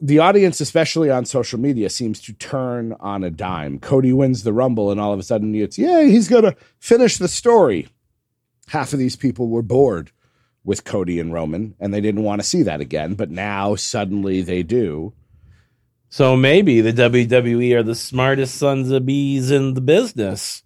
[0.00, 3.78] the audience especially on social media seems to turn on a dime.
[3.78, 7.28] Cody wins the rumble and all of a sudden it's yeah he's gonna finish the
[7.28, 7.88] story.
[8.68, 10.10] Half of these people were bored
[10.64, 14.40] with cody and roman and they didn't want to see that again but now suddenly
[14.40, 15.12] they do
[16.14, 20.62] So maybe the WWE are the smartest sons of bees in the business.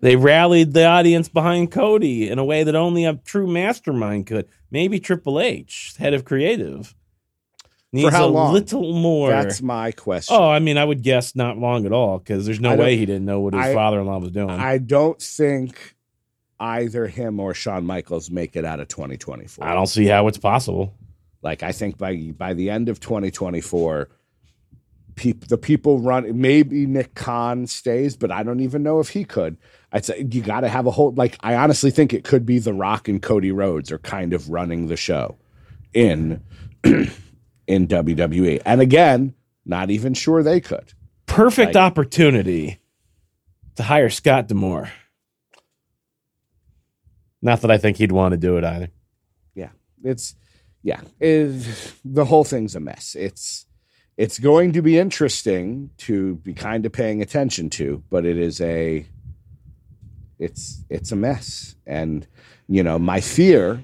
[0.00, 4.48] They rallied the audience behind Cody in a way that only a true mastermind could.
[4.68, 6.96] Maybe Triple H, head of creative,
[7.92, 8.52] needs how a long?
[8.52, 9.30] little more.
[9.30, 12.58] that's my question oh, I mean, I would guess not long at all because there's
[12.58, 14.50] no I way he didn't know what his I- father-in-law was doing.
[14.50, 15.94] i don't think
[16.58, 20.38] either him or Shawn Michaels make it out of 2024 I don't see how it's
[20.38, 20.92] possible.
[21.44, 24.08] Like I think by by the end of 2024,
[25.14, 26.40] peop, the people run.
[26.40, 29.56] Maybe Nick Khan stays, but I don't even know if he could.
[29.92, 31.12] I'd say you got to have a whole.
[31.12, 34.48] Like I honestly think it could be The Rock and Cody Rhodes are kind of
[34.48, 35.36] running the show
[35.92, 36.42] in
[36.84, 38.62] in WWE.
[38.64, 39.34] And again,
[39.66, 40.92] not even sure they could.
[41.26, 42.80] Perfect Like- opportunity
[43.76, 44.90] to hire Scott D'Amore.
[47.42, 48.88] Not that I think he'd want to do it either.
[49.54, 49.70] yeah
[50.02, 50.34] it's
[50.84, 51.00] yeah.
[51.18, 53.16] It, the whole thing's a mess.
[53.18, 53.66] It's
[54.16, 58.60] it's going to be interesting to be kind of paying attention to but it is
[58.60, 59.04] a
[60.38, 61.74] it's it's a mess.
[61.86, 62.26] And
[62.68, 63.82] you know my fear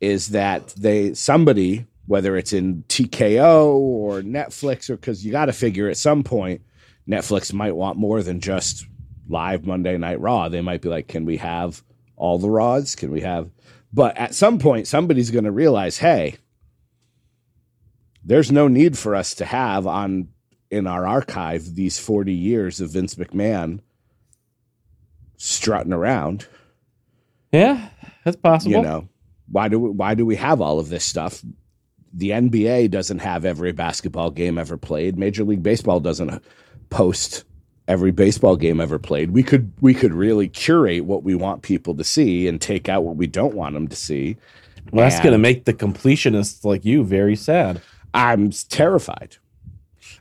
[0.00, 5.52] is that they somebody whether it's in TKO or Netflix or cuz you got to
[5.52, 6.60] figure at some point
[7.08, 8.84] Netflix might want more than just
[9.28, 10.48] live Monday Night Raw.
[10.48, 11.84] They might be like can we have
[12.16, 12.96] all the Raws?
[12.96, 13.48] Can we have
[13.94, 16.34] but at some point, somebody's going to realize, hey,
[18.24, 20.28] there's no need for us to have on
[20.68, 23.78] in our archive these 40 years of Vince McMahon
[25.36, 26.48] strutting around.
[27.52, 27.88] Yeah,
[28.24, 28.74] that's possible.
[28.74, 29.08] You know,
[29.48, 31.44] why do we, why do we have all of this stuff?
[32.12, 35.16] The NBA doesn't have every basketball game ever played.
[35.16, 36.42] Major League Baseball doesn't
[36.90, 37.44] post
[37.86, 39.30] every baseball game ever played.
[39.30, 43.04] We could we could really curate what we want people to see and take out
[43.04, 44.36] what we don't want them to see.
[44.92, 47.82] well, that's going to make the completionists like you very sad.
[48.12, 49.36] I'm terrified.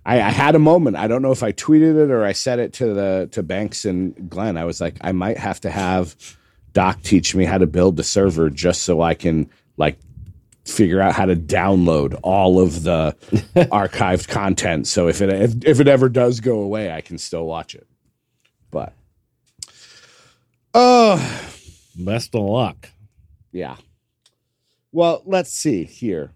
[0.06, 0.98] I, I had a moment.
[0.98, 3.86] I don't know if I tweeted it or I said it to the to Banks
[3.86, 4.58] and Glenn.
[4.58, 6.16] I was like, I might have to have
[6.74, 9.98] Doc teach me how to build the server just so I can like
[10.66, 13.16] figure out how to download all of the
[13.56, 14.88] archived content.
[14.88, 17.88] So if it if, if it ever does go away, I can still watch it.
[18.72, 18.94] But
[20.74, 21.50] oh
[21.96, 22.90] Best of luck.
[23.52, 23.76] yeah.
[24.92, 26.32] Well, let's see here.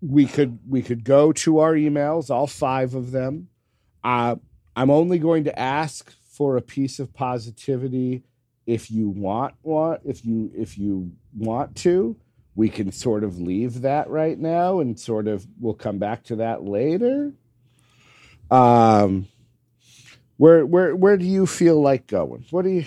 [0.00, 3.48] We could we could go to our emails, all five of them.
[4.02, 4.36] Uh,
[4.74, 8.22] I'm only going to ask for a piece of positivity
[8.66, 12.16] if you want want If you if you want to,
[12.54, 16.36] we can sort of leave that right now, and sort of we'll come back to
[16.36, 17.32] that later.
[18.50, 19.28] Um,
[20.36, 22.44] where where where do you feel like going?
[22.50, 22.84] What do you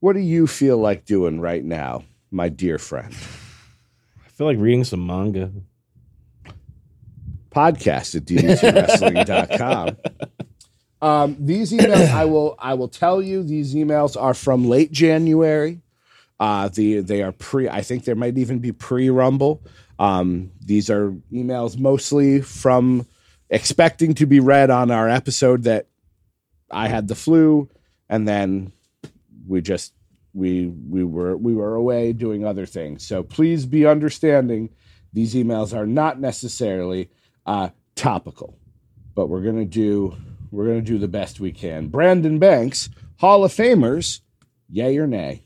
[0.00, 3.14] what do you feel like doing right now, my dear friend?
[3.14, 5.50] I feel like reading some manga.
[7.50, 9.96] Podcast at ddtwrestling.com.
[11.02, 15.82] Um, these emails, I will, I will tell you, these emails are from late January.
[16.40, 17.68] Uh, the they are pre.
[17.68, 19.62] I think there might even be pre Rumble.
[19.98, 23.06] Um, these are emails mostly from
[23.50, 25.86] expecting to be read on our episode that
[26.70, 27.68] I had the flu,
[28.08, 28.72] and then
[29.46, 29.92] we just
[30.32, 33.06] we we were we were away doing other things.
[33.06, 34.70] So please be understanding.
[35.12, 37.10] These emails are not necessarily
[37.46, 38.58] uh, topical,
[39.14, 40.16] but we're gonna do
[40.50, 41.86] we're gonna do the best we can.
[41.88, 44.20] Brandon Banks, Hall of Famers,
[44.68, 45.44] yay or nay?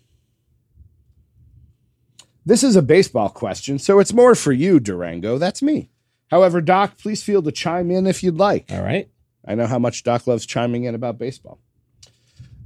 [2.48, 5.36] This is a baseball question, so it's more for you, Durango.
[5.36, 5.90] That's me.
[6.30, 8.72] However, Doc, please feel to chime in if you'd like.
[8.72, 9.10] All right.
[9.46, 11.58] I know how much Doc loves chiming in about baseball.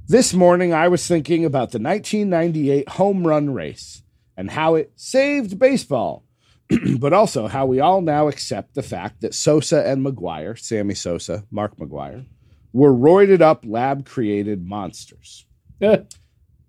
[0.07, 4.03] This morning, I was thinking about the 1998 home run race
[4.37, 6.23] and how it saved baseball,
[6.97, 11.43] but also how we all now accept the fact that Sosa and McGwire, Sammy Sosa,
[11.51, 12.25] Mark McGwire,
[12.71, 15.45] were roided up, lab created monsters.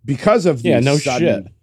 [0.05, 1.53] Because of the Yeah, no sudden, shit.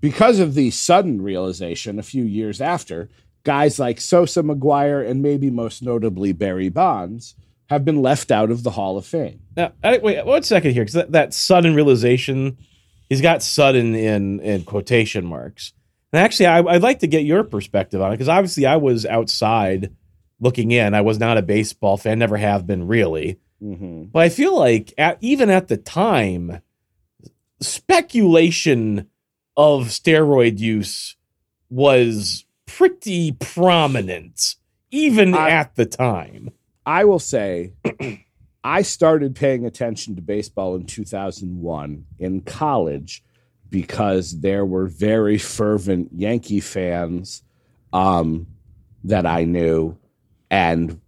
[0.00, 3.08] Because of the sudden realization a few years after,
[3.44, 7.34] guys like Sosa, McGwire, and maybe most notably Barry Bonds
[7.68, 9.40] have been left out of the Hall of Fame.
[9.56, 12.58] Now, I, wait one second here, because that, that sudden realization,
[13.08, 15.72] he's got sudden in in quotation marks.
[16.12, 19.04] And actually, I, I'd like to get your perspective on it, because obviously I was
[19.06, 19.94] outside
[20.38, 20.94] looking in.
[20.94, 23.40] I was not a baseball fan, never have been really.
[23.62, 24.04] Mm-hmm.
[24.12, 26.60] But I feel like at, even at the time,
[27.60, 29.08] speculation
[29.56, 31.16] of steroid use
[31.70, 34.56] was pretty prominent,
[34.90, 36.50] even I- at the time.
[36.84, 37.72] I will say,
[38.64, 43.24] I started paying attention to baseball in 2001 in college
[43.70, 47.42] because there were very fervent Yankee fans
[47.92, 48.46] um,
[49.04, 49.96] that I knew.
[50.50, 51.00] And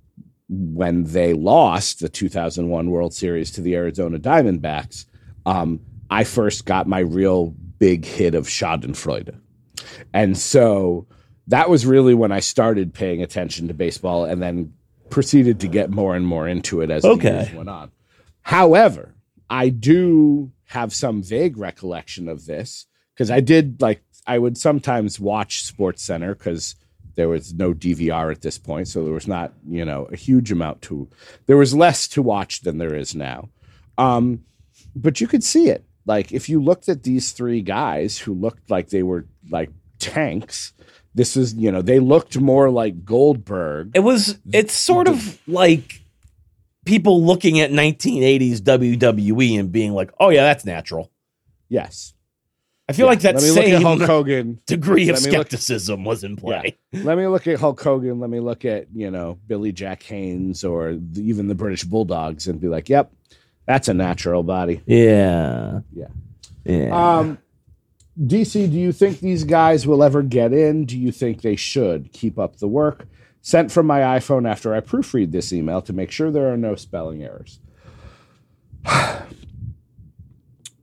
[0.48, 5.04] when they lost the 2001 World Series to the Arizona Diamondbacks,
[5.46, 5.80] um,
[6.10, 9.38] I first got my real big hit of Schadenfreude.
[10.12, 11.06] And so
[11.46, 14.72] that was really when I started paying attention to baseball and then
[15.10, 17.28] proceeded to get more and more into it as Okay.
[17.30, 17.90] the years went on.
[18.42, 19.14] However,
[19.48, 25.18] I do have some vague recollection of this because I did like I would sometimes
[25.18, 26.74] watch Sports Center because
[27.14, 30.52] There was no DVR at this point, so there was not, you know, a huge
[30.52, 31.08] amount to.
[31.46, 33.48] There was less to watch than there is now,
[33.96, 34.44] um,
[34.94, 35.84] but you could see it.
[36.08, 40.72] Like if you looked at these three guys who looked like they were like tanks,
[41.14, 43.90] this is, you know, they looked more like Goldberg.
[43.94, 44.38] It was.
[44.52, 46.00] It's sort of like
[46.86, 51.10] people looking at 1980s WWE and being like, "Oh yeah, that's natural."
[51.68, 52.14] Yes,
[52.88, 53.10] I feel Yeah.
[53.10, 54.60] like that Let me look at same Hulk Hogan.
[54.66, 56.78] degree of me look- skepticism was in play.
[56.94, 58.18] Let me look at Hulk Hogan.
[58.20, 62.46] Let me look at you know Billy Jack Haynes or the, even the British Bulldogs
[62.48, 63.12] and be like, "Yep,
[63.68, 65.82] that's a natural body." Yeah.
[65.94, 66.08] Yeah.
[66.64, 67.18] Yeah.
[67.18, 67.38] Um,
[68.20, 70.84] DC, do you think these guys will ever get in?
[70.86, 73.06] Do you think they should keep up the work?
[73.42, 76.74] Sent from my iPhone after I proofread this email to make sure there are no
[76.74, 77.60] spelling errors.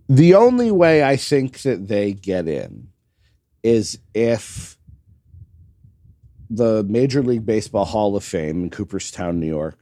[0.10, 2.88] the only way I think that they get in
[3.62, 4.78] is if
[6.50, 9.78] the Major League Baseball Hall of Fame in Cooperstown, New York,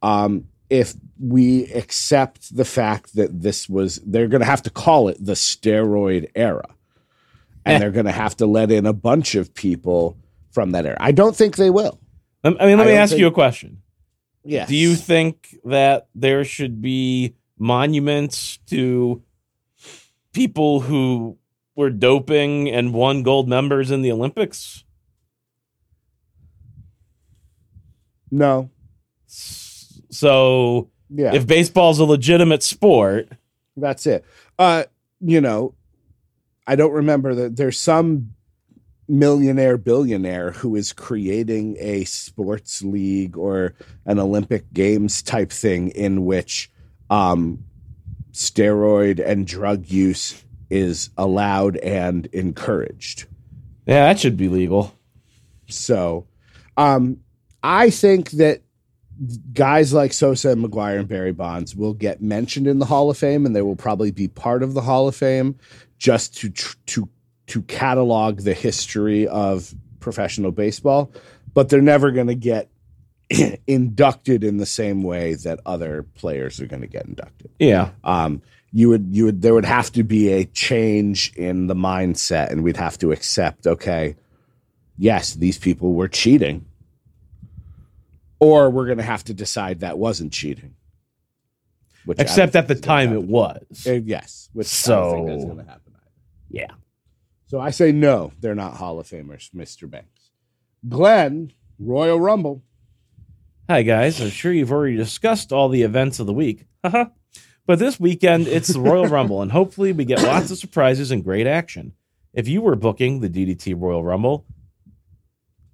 [0.00, 5.08] um, if we accept the fact that this was, they're going to have to call
[5.08, 6.66] it the steroid era.
[7.64, 10.18] And they're going to have to let in a bunch of people
[10.50, 10.96] from that era.
[11.00, 11.98] I don't think they will.
[12.42, 13.82] I mean, let I me ask think- you a question.
[14.42, 14.68] Yes.
[14.68, 19.22] Do you think that there should be monuments to
[20.32, 21.38] people who
[21.76, 24.84] were doping and won gold members in the Olympics?
[28.30, 28.70] No.
[30.14, 31.34] So, Yeah.
[31.34, 33.28] if baseball's a legitimate sport,
[33.76, 34.24] That's it.
[34.58, 34.84] Uh,
[35.20, 35.74] you know,
[36.66, 38.30] I don't remember that there's some
[39.08, 43.74] millionaire billionaire who is creating a sports league or
[44.06, 46.70] an Olympic Games type thing in which
[47.10, 47.64] um,
[48.32, 53.26] steroid and drug use is allowed and encouraged.
[53.86, 54.94] yeah, that should be legal.
[55.68, 56.26] So,
[56.76, 57.18] um,
[57.62, 58.62] I think that
[59.52, 63.18] guys like Sosa and McGwire and Barry Bonds will get mentioned in the Hall of
[63.18, 65.56] Fame, and they will probably be part of the Hall of Fame
[65.98, 67.08] just to to
[67.46, 71.12] to catalog the history of professional baseball.
[71.52, 72.68] But they're never going to get
[73.66, 77.90] inducted in the same way that other players are going to get inducted Yeah.
[78.02, 82.50] um, you would you would there would have to be a change in the mindset
[82.50, 84.14] and we'd have to accept okay
[84.98, 86.66] yes these people were cheating
[88.44, 90.74] or we're going to have to decide that wasn't cheating
[92.04, 93.86] which Except at the time it was.
[93.86, 96.10] Uh, yes which I don't think So- going to happen either.
[96.50, 96.70] Yeah.
[97.46, 100.30] so i say no they're not hall of famers mr banks
[100.88, 102.62] glenn royal rumble
[103.66, 104.20] Hi, guys.
[104.20, 106.66] I'm sure you've already discussed all the events of the week.
[106.84, 107.06] Haha.
[107.66, 111.24] but this weekend, it's the Royal Rumble, and hopefully, we get lots of surprises and
[111.24, 111.94] great action.
[112.34, 114.44] If you were booking the DDT Royal Rumble,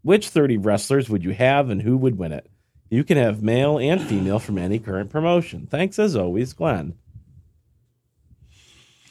[0.02, 2.48] which 30 wrestlers would you have and who would win it?
[2.91, 5.66] You can have male and female from any current promotion.
[5.70, 6.95] Thanks as always, Glenn.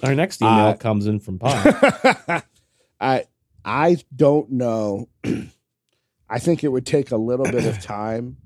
[0.04, 1.56] Our next email Uh, comes in from Pod.
[3.02, 3.24] I
[3.66, 5.08] I don't know.
[6.30, 8.38] I think it would take a little bit of time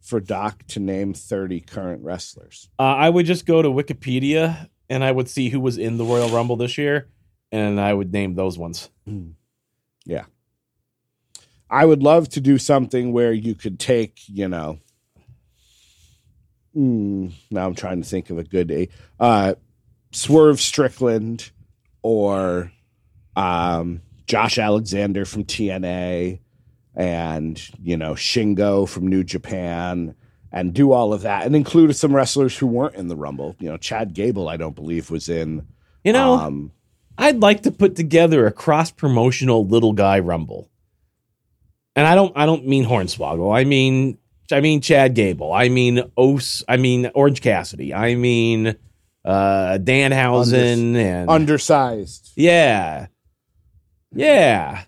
[0.00, 2.68] for Doc to name 30 current wrestlers.
[2.78, 6.04] Uh, I would just go to Wikipedia and I would see who was in the
[6.04, 7.08] Royal Rumble this year,
[7.52, 8.90] and I would name those ones.
[11.70, 14.78] I would love to do something where you could take, you know,
[16.76, 18.88] mm, now I'm trying to think of a good
[19.18, 19.54] uh
[20.12, 21.50] Swerve Strickland
[22.02, 22.72] or
[23.36, 26.40] um Josh Alexander from TNA
[26.94, 30.14] and, you know, Shingo from New Japan
[30.52, 33.56] and do all of that and include some wrestlers who weren't in the Rumble.
[33.58, 35.66] You know, Chad Gable, I don't believe was in
[36.04, 36.72] You know, um
[37.16, 40.68] I'd like to put together a cross promotional little guy rumble.
[41.96, 43.56] And I don't I don't mean Hornswoggle.
[43.56, 44.18] I mean
[44.50, 45.52] I mean Chad Gable.
[45.52, 47.94] I mean Os I mean Orange Cassidy.
[47.94, 48.76] I mean
[49.24, 52.32] uh Danhausen and undersized.
[52.36, 53.06] Yeah.
[54.12, 54.84] Yeah.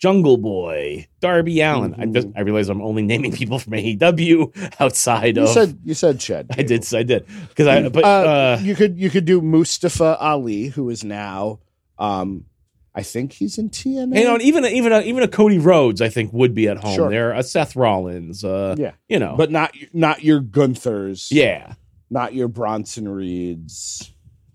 [0.00, 1.94] Jungle Boy, Darby Allin.
[1.98, 5.78] I just I realize I'm only naming people from AEW outside of You of said
[5.84, 6.46] you said Chad.
[6.56, 7.26] I did I did.
[7.48, 11.60] Because I but uh, uh, you could you could do Mustafa Ali, who is now,
[11.98, 12.46] um,
[12.94, 14.16] I think he's in TNA.
[14.18, 16.76] you know, and even even a, even a Cody Rhodes, I think, would be at
[16.78, 16.94] home.
[16.96, 17.10] Sure.
[17.10, 21.28] There, a Seth Rollins, uh, yeah, you know, but not not your Gunthers.
[21.30, 21.74] yeah.
[22.10, 24.12] not your Bronson Reeds.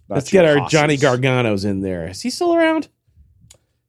[0.09, 0.71] Let's get our Hosses.
[0.71, 2.07] Johnny Garganos in there.
[2.09, 2.89] Is he still around?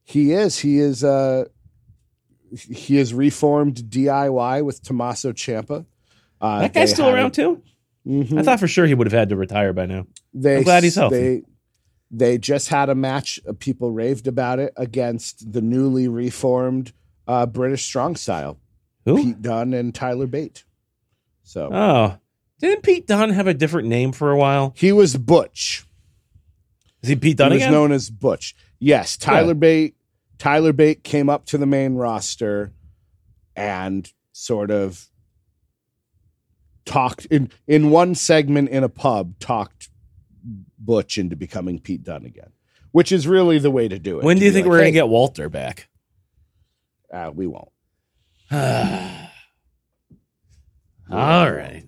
[0.03, 0.57] He is.
[0.59, 1.03] He is.
[1.03, 1.45] Uh,
[2.69, 5.85] he is reformed DIY with Tommaso Ciampa.
[6.39, 7.61] Uh, that guy's still around too.
[8.05, 8.39] a- Mhm.
[8.39, 10.07] I thought for sure he would have had to retire by now.
[10.33, 11.17] they, I'm glad he's healthy.
[11.17, 11.41] They,
[12.09, 13.39] they just had a match.
[13.47, 16.93] uh, People raved about it against the newly reformed
[17.27, 18.57] uh, British strong style,
[19.05, 19.17] Who?
[19.23, 20.63] Pete Dunne and Tyler Bate.
[21.43, 22.17] So Oh,
[22.59, 24.73] didn't Pete Dunne have a different name for a while?
[24.77, 25.85] he was Butch.
[27.03, 27.51] Is he Pete Dunne?
[27.51, 27.73] he was again?
[27.73, 28.55] known as Butch.
[28.79, 29.95] Yes, Tyler Bate.
[30.37, 32.71] Tyler Bate came up to the main roster
[33.55, 35.07] and sort of
[36.85, 39.76] talked in in one segment in a pub talked
[40.77, 42.51] Butch into becoming Pete Dunne again,
[42.91, 44.25] which is really the way to do it.
[44.25, 45.87] when do you think like, we're "Hey, gonna get Walter back?
[47.11, 47.69] Uh, we won't.
[48.51, 48.59] All
[51.51, 51.83] right.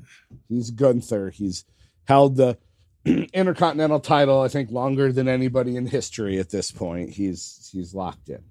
[0.48, 1.32] He's Gunther.
[1.32, 1.66] He's
[2.06, 2.58] held the
[3.34, 7.12] Intercontinental title, I think, longer than anybody in history at this point.
[7.12, 8.44] He's he's locked in.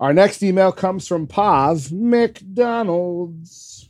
[0.00, 3.88] Our next email comes from Pav McDonald's.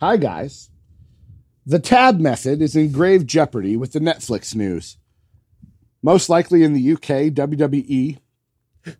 [0.00, 0.70] Hi guys.
[1.72, 4.98] The tab method is in grave jeopardy with the Netflix news.
[6.02, 8.18] Most likely in the UK, WWE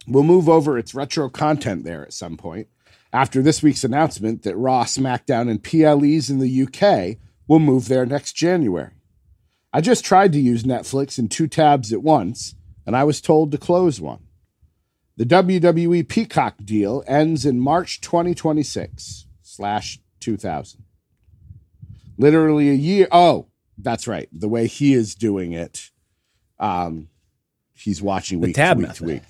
[0.06, 2.68] will move over its retro content there at some point
[3.12, 8.06] after this week's announcement that Raw, SmackDown, and PLEs in the UK will move there
[8.06, 8.92] next January.
[9.70, 12.54] I just tried to use Netflix in two tabs at once,
[12.86, 14.24] and I was told to close one.
[15.18, 20.84] The WWE Peacock deal ends in March 2026 slash 2000.
[22.22, 23.08] Literally a year.
[23.10, 24.28] Oh, that's right.
[24.32, 25.90] The way he is doing it,
[26.60, 27.08] um,
[27.74, 28.98] he's watching week tab to week method.
[28.98, 29.22] to week.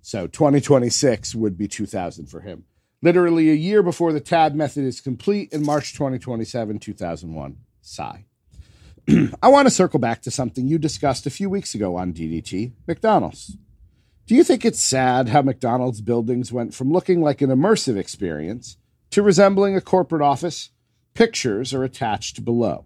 [0.00, 2.64] So 2026 would be 2000 for him.
[3.00, 7.58] Literally a year before the tab method is complete in March 2027, 2001.
[7.80, 8.24] Sigh.
[9.40, 12.72] I want to circle back to something you discussed a few weeks ago on DDT
[12.88, 13.56] McDonald's.
[14.26, 18.78] Do you think it's sad how McDonald's buildings went from looking like an immersive experience
[19.10, 20.70] to resembling a corporate office?
[21.16, 22.84] Pictures are attached below,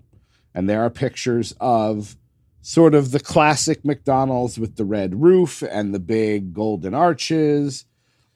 [0.55, 2.17] and there are pictures of
[2.63, 7.87] sort of the classic McDonald's with the red roof and the big golden arches,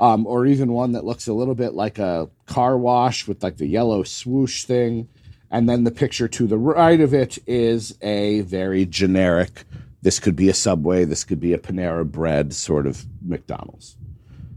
[0.00, 3.58] um, or even one that looks a little bit like a car wash with like
[3.58, 5.08] the yellow swoosh thing.
[5.48, 9.62] And then the picture to the right of it is a very generic,
[10.02, 13.96] this could be a Subway, this could be a Panera Bread sort of McDonald's.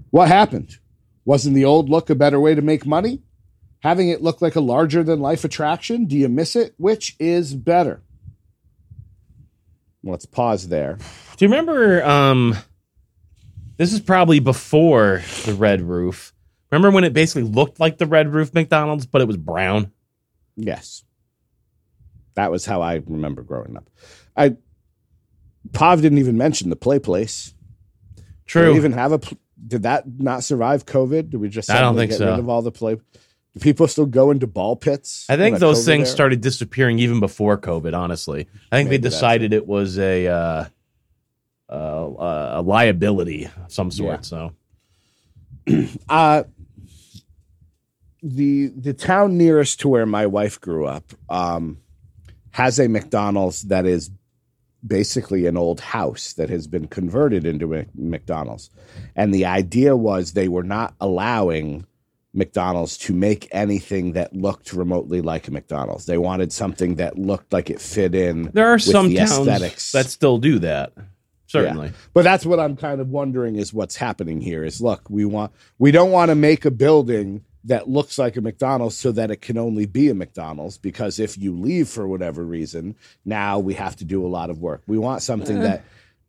[0.10, 0.80] What happened?
[1.26, 3.22] Wasn't the old look a better way to make money?
[3.82, 6.06] Having it look like a larger than life attraction?
[6.06, 6.74] Do you miss it?
[6.78, 8.02] Which is better?
[10.04, 10.98] Let's pause there.
[11.38, 12.04] Do you remember?
[12.04, 12.56] Um,
[13.78, 16.34] this is probably before the red roof.
[16.72, 19.92] Remember when it basically looked like the red roof McDonald's, but it was brown?
[20.56, 21.04] Yes.
[22.36, 23.90] That was how I remember growing up.
[24.36, 24.58] I
[25.74, 27.54] Pav didn't even mention the play place.
[28.46, 28.72] True.
[28.72, 29.20] we even have a
[29.66, 31.32] did that not survive COVID?
[31.32, 32.30] Did we just I don't think get so.
[32.30, 32.98] rid of all the play?
[33.58, 35.26] Do people still go into ball pits?
[35.30, 36.14] I think those COVID things era?
[36.16, 37.98] started disappearing even before COVID.
[37.98, 40.66] Honestly, I think Maybe they decided it was a uh,
[41.70, 44.20] uh, a liability of some sort.
[44.20, 44.22] Yeah.
[44.22, 44.54] So
[46.10, 46.44] uh
[48.24, 51.78] the the town nearest to where my wife grew up um
[52.52, 54.10] has a McDonald's that is
[54.86, 58.70] basically an old house that has been converted into a McDonald's.
[59.16, 61.86] And the idea was they were not allowing
[62.38, 66.06] McDonald's to make anything that looked remotely like a McDonald's.
[66.06, 68.52] They wanted something that looked like it fit in.
[68.54, 69.92] there are with some the towns aesthetics.
[69.92, 70.94] that still do that.
[71.48, 71.94] Certainly.
[72.14, 75.52] But that's what I'm kind of wondering is what's happening here is look, we want
[75.80, 79.42] we don't want to make a building that looks like a McDonald's so that it
[79.42, 83.96] can only be a McDonald's because if you leave for whatever reason, now we have
[83.98, 84.84] to do a lot of work.
[84.88, 85.80] We want something uh.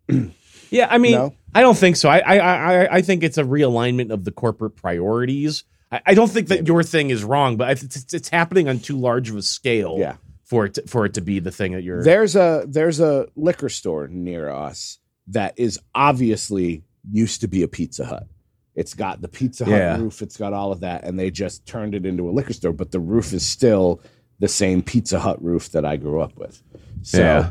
[0.09, 0.33] that
[0.71, 1.35] Yeah, I mean, No?
[1.55, 2.09] I don't think so.
[2.09, 5.65] I, I, I, I think it's a realignment of the corporate priorities.
[5.91, 8.79] I, I don't think that your thing is wrong, but it's, it's, it's happening on
[8.81, 9.97] too large of a scale.
[9.99, 10.17] Yeah.
[10.45, 12.03] For it to, for it to be the thing that you're.
[12.03, 17.69] there's a there's a liquor store near us that is obviously used to be a
[17.69, 18.27] Pizza Hut.
[18.75, 19.99] It's got the Pizza Hut Yeah.
[19.99, 22.73] roof, it's got all of that, and they just turned it into a liquor store,
[22.73, 24.01] but the roof is still
[24.39, 26.63] the same Pizza Hut roof that I grew up with.
[27.03, 27.51] So Yeah.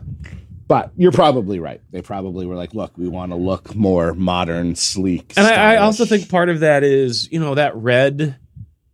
[0.67, 1.81] But you're probably right.
[1.91, 5.33] They probably were like, look, we want to look more modern, sleek.
[5.37, 8.37] And I, I also think part of that is, you know, that red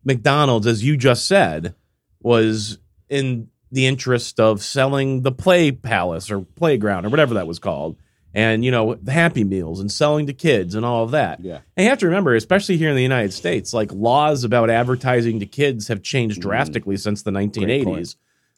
[0.03, 1.73] McDonald's, as you just said,
[2.21, 2.77] was
[3.09, 7.97] in the interest of selling the play palace or playground or whatever that was called.
[8.35, 11.39] And, you know, the Happy Meals and selling to kids and all of that.
[11.39, 11.59] Yeah.
[11.75, 15.39] And you have to remember, especially here in the United States, like laws about advertising
[15.39, 17.85] to kids have changed drastically since the 1980s.
[17.85, 18.15] Mm.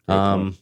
[0.08, 0.58] Great Um,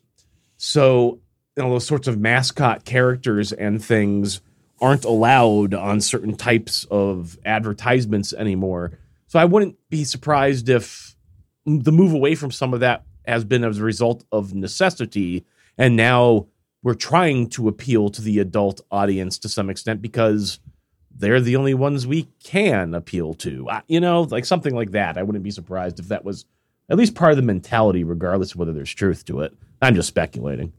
[0.57, 1.19] so,
[1.55, 4.41] you know, those sorts of mascot characters and things
[4.81, 8.91] aren't allowed on certain types of advertisements anymore.
[9.27, 11.15] So I wouldn't be surprised if
[11.65, 15.45] the move away from some of that has been as a result of necessity.
[15.77, 16.47] And now
[16.81, 20.59] we're trying to appeal to the adult audience to some extent because
[21.15, 23.69] they're the only ones we can appeal to.
[23.69, 25.17] I- You know, like something like that.
[25.17, 26.45] I wouldn't be surprised if that was
[26.89, 29.53] at least part of the mentality, regardless of whether there's truth to it.
[29.81, 30.73] I'm just speculating.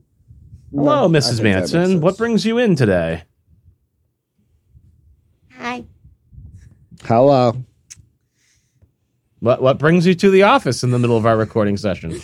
[0.75, 1.25] Hello, No, Mrs.
[1.25, 2.01] think that makes Manson.
[2.01, 3.23] What brings you in today?
[5.57, 5.85] Hi.
[7.05, 7.57] Hello.
[9.41, 12.13] What what brings you to the office in the middle of our recording session?
[12.13, 12.21] You,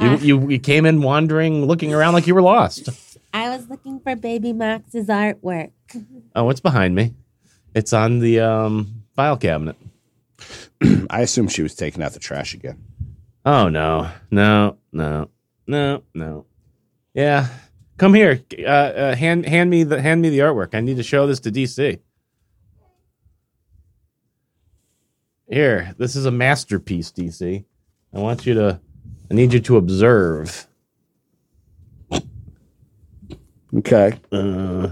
[0.00, 0.18] Uh.
[0.20, 2.88] you you came in wandering, looking around like you were lost.
[3.34, 5.70] I was looking for Baby Max's artwork.
[6.34, 7.12] Oh, what's behind me?
[7.74, 9.76] It's on the um, file cabinet.
[11.10, 12.78] I assume she was taking out the trash again.
[13.44, 15.28] Oh no, no, no,
[15.66, 16.46] no, no.
[17.12, 17.48] Yeah,
[18.02, 18.42] come here.
[18.58, 20.74] Uh, uh, hand hand me the hand me the artwork.
[20.74, 22.00] I need to show this to DC.
[25.48, 27.64] Here, this is a masterpiece, DC.
[28.12, 28.80] I want you to.
[29.30, 30.66] I need you to observe.
[33.74, 34.12] Okay.
[34.32, 34.88] Uh,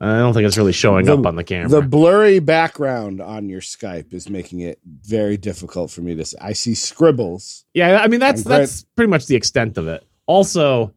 [0.00, 1.68] I don't think it's really showing The- up on the camera.
[1.68, 6.38] The blurry background on your Skype is making it very difficult for me to see.
[6.40, 7.66] I see scribbles.
[7.74, 10.02] yeah, I mean that's I'm that's pretty much the extent of it.
[10.26, 10.94] Also.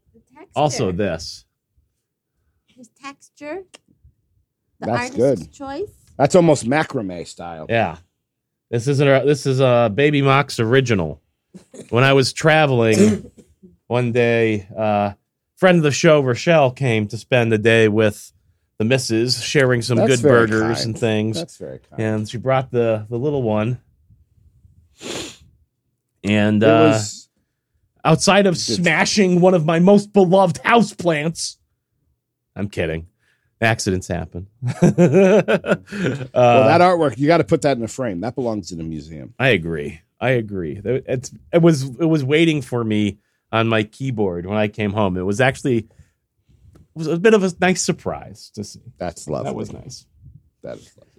[0.55, 1.45] Also this.
[2.67, 3.63] His texture.
[4.79, 5.53] The That's artist's good.
[5.53, 5.91] choice.
[6.17, 7.65] That's almost macrame style.
[7.69, 7.97] Yeah.
[8.69, 11.21] This isn't a, this is a Baby Mox original.
[11.89, 13.29] When I was traveling
[13.87, 15.13] one day, uh
[15.55, 18.31] friend of the show Rochelle came to spend the day with
[18.79, 20.85] the missus, sharing some That's good very burgers kind.
[20.87, 21.37] and things.
[21.37, 22.01] That's very kind.
[22.01, 23.79] and she brought the the little one.
[26.23, 27.22] And it uh was
[28.03, 31.57] outside of smashing one of my most beloved houseplants.
[32.55, 33.07] I'm kidding.
[33.61, 34.47] Accidents happen.
[34.65, 35.03] uh, well,
[36.33, 37.17] that artwork.
[37.17, 38.19] You got to put that in a frame.
[38.21, 39.33] That belongs in a museum.
[39.39, 40.01] I agree.
[40.19, 40.81] I agree.
[40.83, 43.19] It's it was it was waiting for me
[43.51, 45.15] on my keyboard when I came home.
[45.17, 45.89] It was actually it
[46.95, 48.81] was a bit of a nice surprise to see.
[48.97, 49.49] That's lovely.
[49.49, 50.05] That was nice.
[50.61, 51.12] That is lovely, lovely, lovely.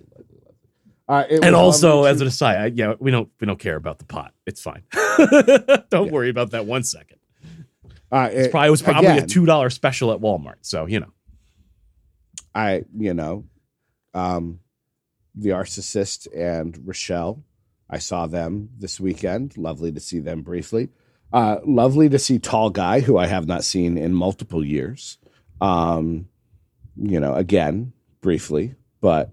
[1.08, 4.06] Uh, And also, as an aside, I, yeah, we don't we don't care about the
[4.06, 4.32] pot.
[4.46, 4.82] It's fine.
[5.90, 6.12] don't Yeah.
[6.12, 7.18] worry about that one second.
[8.10, 10.58] uh, It's it- probably it was probably a two dollar special at Walmart.
[10.62, 11.12] So you know.
[12.56, 13.44] I, you know,
[14.14, 14.60] um,
[15.34, 17.42] the Arcicist and Rochelle.
[17.90, 19.56] I saw them this weekend.
[19.58, 20.90] Lovely to see them briefly.
[21.32, 25.18] Uh, lovely to see Tall Guy, who I have not seen in multiple years.
[25.60, 26.28] Um,
[26.96, 29.32] you know, again, briefly, but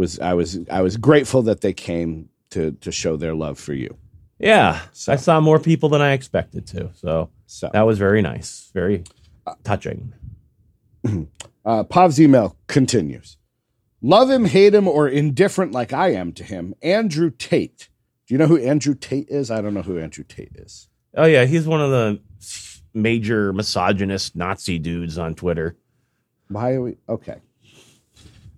[0.00, 3.74] was I was I was grateful that they came to to show their love for
[3.74, 3.96] you.
[4.38, 6.90] Yeah, So- I saw more people than I expected to.
[6.94, 9.04] So So that was very nice, very
[9.64, 10.12] touching.
[11.62, 13.36] Uh, Pav's email continues.
[14.00, 16.74] Love him, hate him, or indifferent like I am to him.
[16.80, 17.90] Andrew Tate.
[18.26, 19.50] Do you know who Andrew Tate is?
[19.50, 20.88] I don't know who Andrew Tate is.
[21.14, 22.18] Oh yeah, he's one of the
[22.94, 25.76] major misogynist Nazi dudes on Twitter.
[26.48, 27.40] Why are we okay?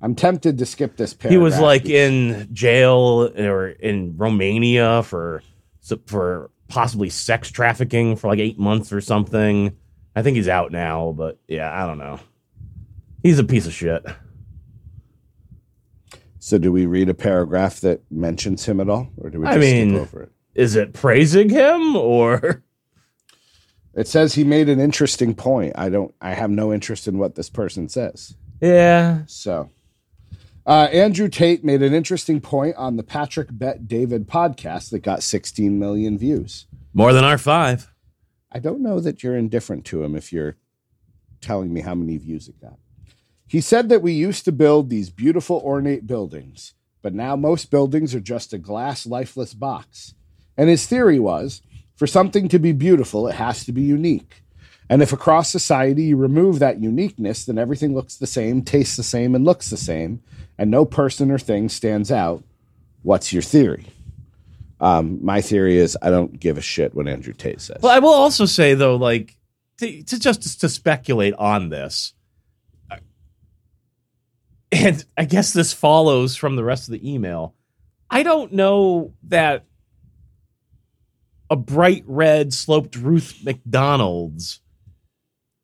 [0.03, 1.30] I'm tempted to skip this paragraph.
[1.30, 5.42] He was like in jail or in Romania for
[6.07, 9.76] for possibly sex trafficking for like eight months or something.
[10.16, 12.18] I think he's out now, but yeah, I don't know.
[13.22, 14.05] He's a piece of shit.
[16.40, 19.57] So, do we read a paragraph that mentions him at all, or do we I
[19.59, 20.32] mean- skip over it?
[20.55, 22.62] Is it praising him or?
[23.94, 25.74] It says he made an interesting point.
[25.76, 26.14] I don't.
[26.18, 28.34] I have no interest in what this person says.
[28.59, 29.68] Yeah, So,
[30.66, 35.22] uh, Andrew Tate made an interesting point on the Patrick Bet David podcast that got
[35.22, 36.66] 16 million views.
[36.92, 37.92] more than our five.
[38.50, 40.56] I don't know that you're indifferent to him if you're
[41.40, 42.78] telling me how many views it got.
[43.46, 48.14] He said that we used to build these beautiful, ornate buildings, but now most buildings
[48.14, 50.14] are just a glass, lifeless box.
[50.56, 51.62] And his theory was
[51.96, 54.42] for something to be beautiful, it has to be unique.
[54.88, 59.02] And if across society you remove that uniqueness, then everything looks the same, tastes the
[59.02, 60.22] same, and looks the same,
[60.59, 62.44] and no person or thing stands out.
[63.03, 63.86] What's your theory?
[64.80, 67.78] Um, my theory is I don't give a shit what Andrew Tate says.
[67.80, 69.36] Well, I will also say though, like
[69.78, 72.14] to, to just to speculate on this,
[74.72, 77.55] and I guess this follows from the rest of the email.
[78.11, 79.64] I don't know that
[81.48, 84.61] a bright red sloped Ruth McDonald's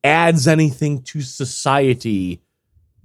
[0.03, 2.41] adds anything to society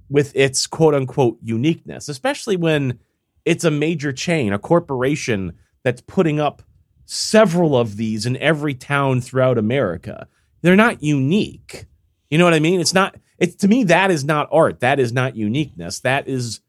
[0.09, 2.99] with its quote unquote uniqueness, especially when
[3.43, 5.53] it's a major chain, a corporation
[5.83, 6.63] that's putting up
[7.05, 10.27] several of these in every town throughout America.
[10.61, 11.85] They're not unique.
[12.29, 12.81] You know what I mean?
[12.81, 14.79] It's not it's to me that is not art.
[14.79, 15.99] That is not uniqueness.
[15.99, 16.61] That is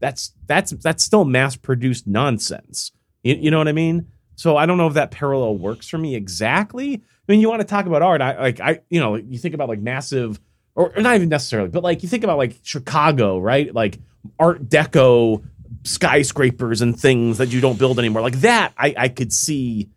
[0.00, 2.92] that's that's that's still mass produced nonsense.
[3.22, 4.08] You, you know what I mean?
[4.34, 6.94] So I don't know if that parallel works for me exactly.
[6.94, 9.54] I mean, you want to talk about art, I like I you know, you think
[9.54, 10.40] about like massive
[10.74, 13.74] or, or not even necessarily, but like you think about like Chicago, right?
[13.74, 13.98] Like
[14.38, 15.42] Art Deco
[15.84, 18.22] skyscrapers and things that you don't build anymore.
[18.22, 19.88] Like that, I, I could see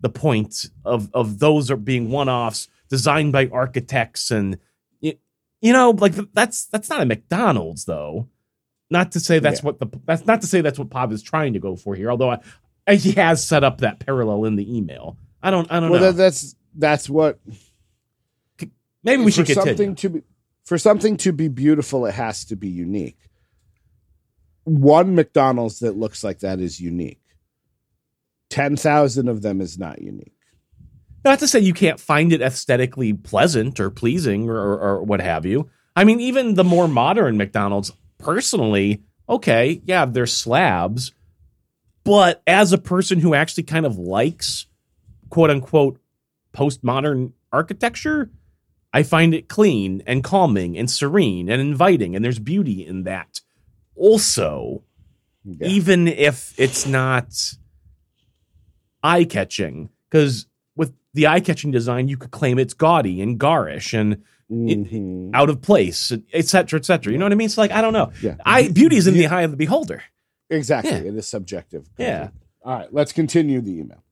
[0.00, 4.58] the point of of those are being one offs designed by architects and
[5.00, 5.16] y-
[5.60, 8.28] you know like that's that's not a McDonald's though.
[8.90, 9.66] Not to say that's Yeah.
[9.66, 12.10] what the that's not to say that's what Pop is trying to go for here.
[12.10, 12.38] Although I,
[12.86, 15.16] I- he has set up that parallel in the email.
[15.42, 16.06] I don't I don't Well, know.
[16.12, 17.38] that, that's that's what
[19.04, 19.76] Maybe we should for continue.
[19.76, 20.22] something to be
[20.64, 22.06] for something to be beautiful.
[22.06, 23.18] It has to be unique.
[24.64, 27.20] One McDonald's that looks like that is unique.
[28.48, 30.36] Ten thousand of them is not unique.
[31.24, 35.20] Not to say you can't find it aesthetically pleasant or pleasing or, or, or what
[35.20, 35.70] have you.
[35.94, 41.12] I mean, even the more modern McDonald's, personally, okay, yeah, they're slabs.
[42.04, 44.66] But as a person who actually kind of likes
[45.30, 46.00] quote unquote
[46.52, 48.30] postmodern architecture,
[48.92, 52.14] I find it clean and calming and serene and inviting.
[52.14, 53.40] And there's beauty in that.
[53.96, 54.82] Also,
[55.44, 55.66] Yeah.
[55.66, 57.32] even if it's not
[59.02, 63.92] eye catching, because with the eye catching design, you could claim it's gaudy and garish
[63.94, 65.30] and Mhm.
[65.34, 67.12] out of place, et cetera, et cetera.
[67.12, 67.46] You know what I mean?
[67.46, 68.12] It's like, I don't know.
[68.22, 68.36] Yeah.
[68.44, 70.02] I, beauty is in the eye of the beholder.
[70.50, 70.90] Exactly.
[70.92, 70.98] Yeah.
[70.98, 71.88] It is subjective.
[71.98, 72.28] Yeah.
[72.62, 74.04] All right, let's continue the email.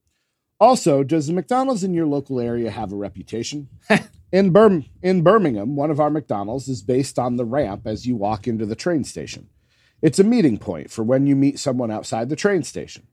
[0.59, 3.69] Also, does the McDonald's in your local area have a reputation?
[4.31, 8.47] in in Birmingham, one of our McDonald's is based on the ramp as you walk
[8.47, 9.49] into the train station.
[10.01, 13.07] It's a meeting point for when you meet someone outside the train station.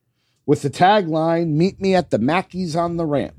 [0.46, 3.34] With the tagline, Meet me at the Mackey's on the ramp.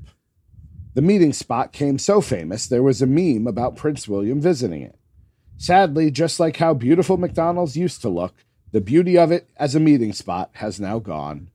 [0.93, 4.95] The meeting spot came so famous there was a meme about Prince William visiting it.
[5.57, 8.33] Sadly, just like how beautiful McDonald's used to look,
[8.71, 11.49] the beauty of it as a meeting spot has now gone.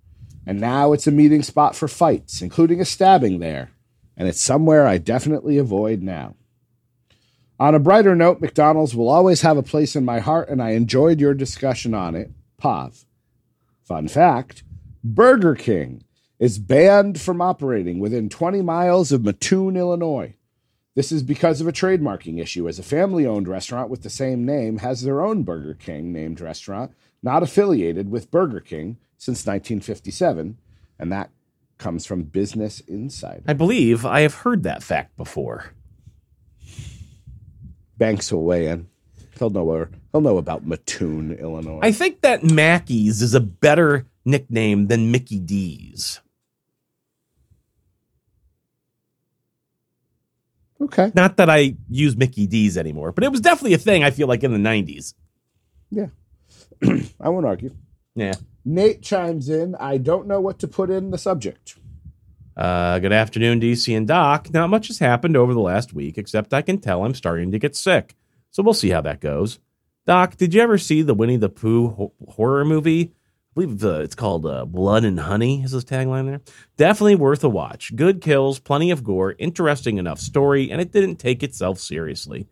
[0.47, 3.71] And now it's a meeting spot for fights, including a stabbing there.
[4.17, 6.35] And it's somewhere I definitely avoid now.
[7.59, 10.71] On a brighter note, McDonald's will always have a place in my heart, and I
[10.71, 12.31] enjoyed your discussion on it.
[12.59, 13.05] Pav.
[13.85, 14.65] Fun fact
[15.03, 16.03] Burger King
[16.39, 20.35] is banned from operating within 20 miles of Mattoon, Illinois.
[20.95, 24.45] This is because of a trademarking issue, as a family owned restaurant with the same
[24.45, 26.93] name has their own Burger King named restaurant,
[27.23, 30.57] not affiliated with Burger King since 1957.
[30.99, 31.31] And that
[31.79, 33.43] comes from Business Insider.
[33.47, 35.73] I believe I have heard that fact before.
[37.97, 38.89] Banks will weigh in.
[39.39, 41.81] He'll know he'll know about Mattoon, Illinois.
[41.83, 46.21] I think that Mackey's is a better nickname than Mickey D's.
[50.85, 51.13] okay.
[51.15, 54.29] Not that I use Mickey D's anymore, but it was definitely a thing I feel
[54.29, 55.15] like in the 90s.
[55.91, 56.07] Yeah.
[57.21, 57.75] I won't argue.
[58.15, 58.35] Yeah.
[58.65, 59.75] Nate chimes in.
[59.77, 61.77] I don't know what to put in the subject.
[62.57, 64.53] Uh, good afternoon, DC and Doc.
[64.53, 67.59] Not much has happened over the last week, except I can tell I'm starting to
[67.59, 68.15] get sick.
[68.51, 69.59] So we'll see how that goes.
[70.07, 73.13] Doc, did you ever see the Winnie the Pooh ho- horror movie?
[73.13, 76.41] I believe the, it's called uh, Blood and Honey, is his tagline there.
[76.77, 77.95] Definitely worth a watch.
[77.97, 82.47] Good kills, plenty of gore, interesting enough story, and it didn't take itself seriously.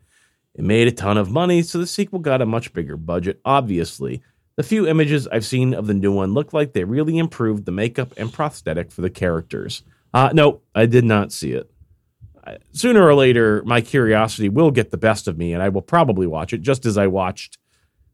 [0.55, 4.21] It made a ton of money, so the sequel got a much bigger budget, obviously.
[4.55, 7.71] The few images I've seen of the new one look like they really improved the
[7.71, 9.83] makeup and prosthetic for the characters.
[10.13, 11.71] Uh, no, I did not see it.
[12.73, 16.27] Sooner or later, my curiosity will get the best of me, and I will probably
[16.27, 17.57] watch it, just as I watched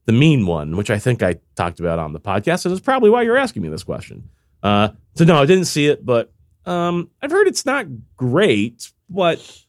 [0.05, 3.09] the Mean One, which I think I talked about on the podcast, and is probably
[3.09, 4.29] why you're asking me this question.
[4.61, 6.31] Uh, so no, I didn't see it, but
[6.65, 9.65] um, I've heard it's not great, but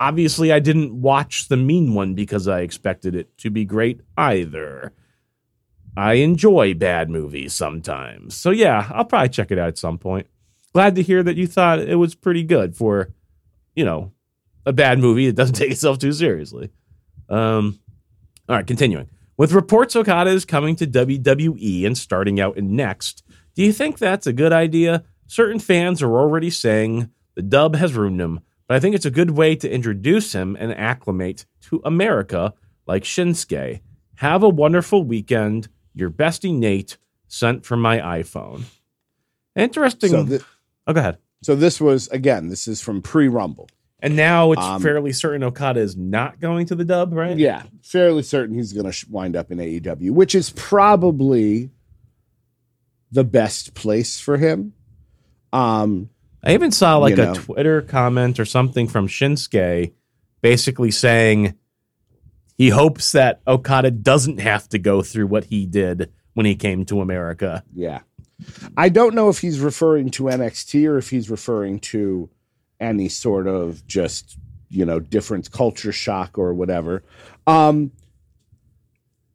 [0.00, 4.92] obviously I didn't watch the Mean One because I expected it to be great either.
[5.98, 8.36] I enjoy bad movies sometimes.
[8.36, 10.28] So yeah, I'll probably check it out at some point.
[10.72, 13.08] Glad to hear that you thought it was pretty good for,
[13.74, 14.12] you know,
[14.64, 16.70] a bad movie that doesn't take itself too seriously.
[17.28, 17.80] Um,
[18.48, 19.10] all right, continuing.
[19.36, 23.24] With reports Okada is coming to WWE and starting out in Next,
[23.56, 25.02] do you think that's a good idea?
[25.26, 28.38] Certain fans are already saying the dub has ruined him,
[28.68, 32.54] but I think it's a good way to introduce him and acclimate to America
[32.86, 33.80] like Shinsuke.
[34.14, 35.68] Have a wonderful weekend.
[35.98, 36.96] Your bestie Nate
[37.26, 38.62] sent from my iPhone.
[39.56, 40.10] Interesting.
[40.10, 40.42] So, th-
[40.86, 41.18] oh, go ahead.
[41.42, 43.68] so this was, again, this is from pre Rumble.
[44.00, 47.36] And now it's Um, fairly certain Okada is not going to the dub, right?
[47.36, 51.70] Yeah, fairly certain he's going to sh- wind up in AEW, which is probably
[53.10, 54.72] the best place for him.
[55.52, 56.10] Um,
[56.44, 57.34] I even saw like You a know.
[57.34, 59.92] Twitter comment or something from Shinsuke
[60.42, 61.54] basically saying
[62.58, 66.84] he hopes that Okada doesn't have to go through what he did when he came
[66.86, 67.62] to America.
[67.72, 68.00] yeah,
[68.76, 72.28] I don't know if he's referring to NXT or if he's referring to
[72.80, 74.36] any sort of just
[74.70, 77.02] you know different culture shock or whatever.
[77.46, 77.90] Um,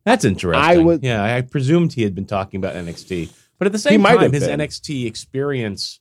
[0.06, 0.62] That's interesting.
[0.64, 4.04] I would- yeah, I presumed he had been talking about NXT, but at the same
[4.04, 4.60] time, his been.
[4.60, 6.00] NXT experience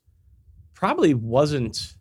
[0.74, 1.94] probably wasn't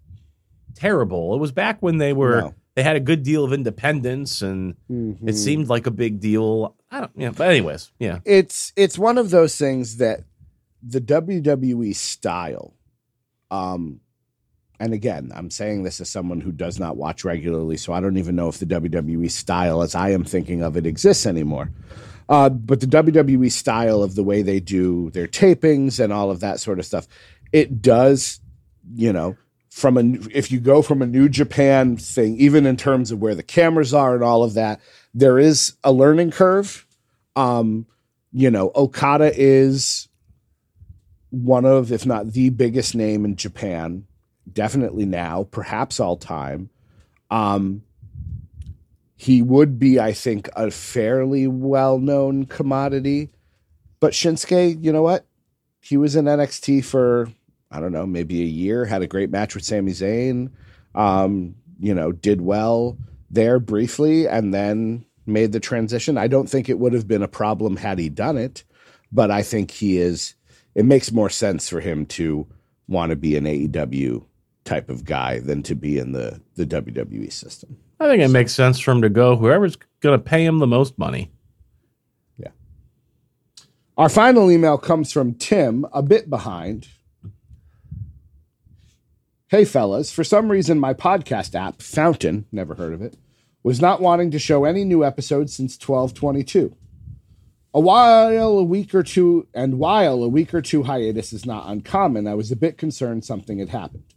[0.76, 1.36] terrible.
[1.36, 2.56] It was back when they were No.
[2.76, 5.18] They had a good deal of independence, and mhm.
[5.28, 6.76] it seemed like a big deal.
[6.90, 10.24] I don't, know, but anyways, yeah, it's it's one of those things that
[10.84, 12.74] the WWE style
[13.50, 14.00] um
[14.80, 18.18] and again I'm saying this as someone who does not watch regularly so I don't
[18.18, 21.72] even know if the WWE style as I am thinking of it exists anymore
[22.30, 26.40] uh, but the WWE style of the way they do their tapings and all of
[26.40, 27.08] that sort of stuff
[27.52, 28.40] it does
[28.96, 29.36] you know
[29.72, 30.02] from a
[30.32, 33.94] if you go from a new Japan thing even in terms of where the cameras
[33.94, 34.80] are and all of that
[35.14, 36.86] there is a learning curve
[37.36, 37.88] um
[38.32, 40.08] you know, Okada is
[41.30, 44.06] one of, if not the biggest name in Japan,
[44.52, 46.70] definitely now, perhaps all time.
[47.30, 47.84] Um,
[49.16, 53.30] he would be, I think, a fairly well known commodity.
[54.00, 55.26] But Shinsuke, you know what?
[55.80, 57.30] He was in NXT for,
[57.72, 60.52] I don't know, maybe a year, had a great match with Sami Zayn,
[60.94, 62.98] um, you know, did well
[63.30, 66.18] there briefly, and then made the transition.
[66.18, 68.64] I don't think it would have been a problem had he done it,
[69.12, 70.36] but I think he is.
[70.76, 72.48] It makes more sense for him to
[72.88, 74.26] want to be an AEW
[74.64, 77.78] type of guy than to be in the the WWE system.
[78.00, 80.68] I think it makes sense for him to go whoever's going to pay him the
[80.68, 81.32] most money.
[82.38, 82.50] Yeah.
[83.98, 86.88] Our final email comes from Tim, a bit behind.
[89.52, 93.18] Hey, fellas, for some reason, my podcast app, Fountain, never heard of it,
[93.64, 96.74] was not wanting to show any new episodes since 1222.
[97.74, 101.70] A while, a week or two, and while a week or two hiatus is not
[101.70, 104.14] uncommon, I was a bit concerned something had happened.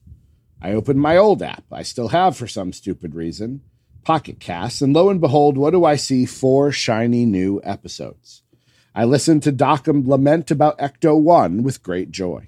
[0.62, 3.62] I opened my old app, I still have for some stupid reason,
[4.04, 6.26] Pocket Cast, and lo and behold, what do I see?
[6.26, 8.44] Four shiny new episodes.
[8.94, 12.46] I listened to Dockham lament about Ecto 1 with great joy.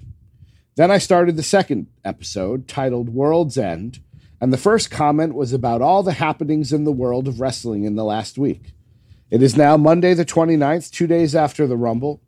[0.77, 3.99] Then I started the second episode titled World's End,
[4.39, 7.95] and the first comment was about all the happenings in the world of wrestling in
[7.95, 8.73] the last week.
[9.31, 12.21] It is now Monday the 29th, two days after the Rumble,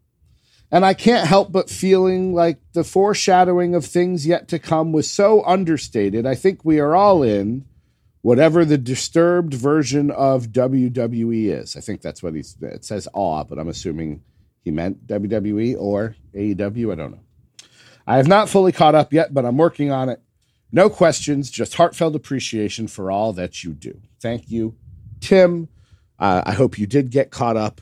[0.71, 5.07] and I can't help but feeling like the foreshadowing of things yet to come was
[5.07, 6.25] so understated.
[6.25, 7.65] I think we are all in
[8.23, 11.77] whatever the disturbed version of WWE is.
[11.77, 12.57] I think that's what he's.
[12.59, 14.23] It says awe, but I'm assuming
[14.63, 16.91] he meant WWE or AEW.
[16.91, 17.19] I don't know.
[18.09, 20.19] I have not fully caught up yet, but I'm working on it.
[20.71, 24.01] No questions, just heartfelt appreciation for all that you do.
[24.19, 24.75] Thank you,
[25.19, 25.67] Tim.
[26.17, 27.81] Uh, I hope you did get caught up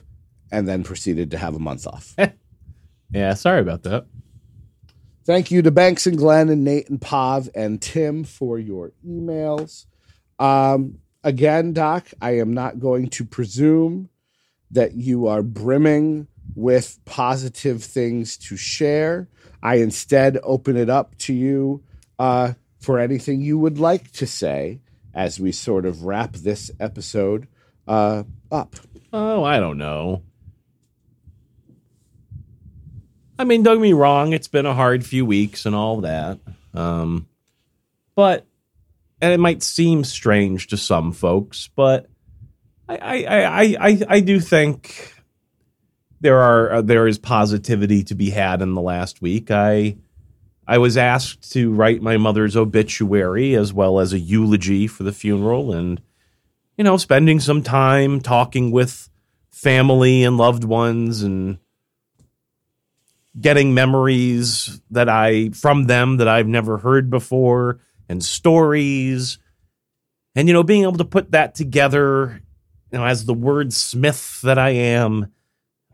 [0.52, 2.14] and then proceeded to have a month off.
[3.10, 4.04] Yeah, sorry about that.
[5.24, 9.86] Thank you to Banks and Glenn and Nate and Pav and Tim for your emails.
[10.38, 14.10] Um, again, Doc, I am not going to presume
[14.70, 19.26] that you are brimming with positive things to share.
[19.62, 21.82] I instead open it up to you
[22.18, 24.80] uh, for anything you would like to say
[25.14, 27.48] as we sort of wrap this episode
[27.86, 28.76] uh, up.
[29.12, 30.22] Oh, I don't know.
[33.38, 36.38] I mean, don't get me wrong, it's been a hard few weeks and all that.
[36.74, 37.28] Um,
[38.14, 38.46] but
[39.20, 42.06] and it might seem strange to some folks, but
[42.88, 45.14] I I I I, I do think
[46.20, 49.50] there are uh, there is positivity to be had in the last week.
[49.50, 49.96] I
[50.66, 55.12] I was asked to write my mother's obituary as well as a eulogy for the
[55.12, 56.00] funeral and
[56.78, 59.10] you know, spending some time talking with
[59.50, 61.58] family and loved ones and
[63.38, 69.38] getting memories that I from them that I've never heard before and stories
[70.34, 72.40] and you know being able to put that together
[72.90, 75.32] you know as the wordsmith that I am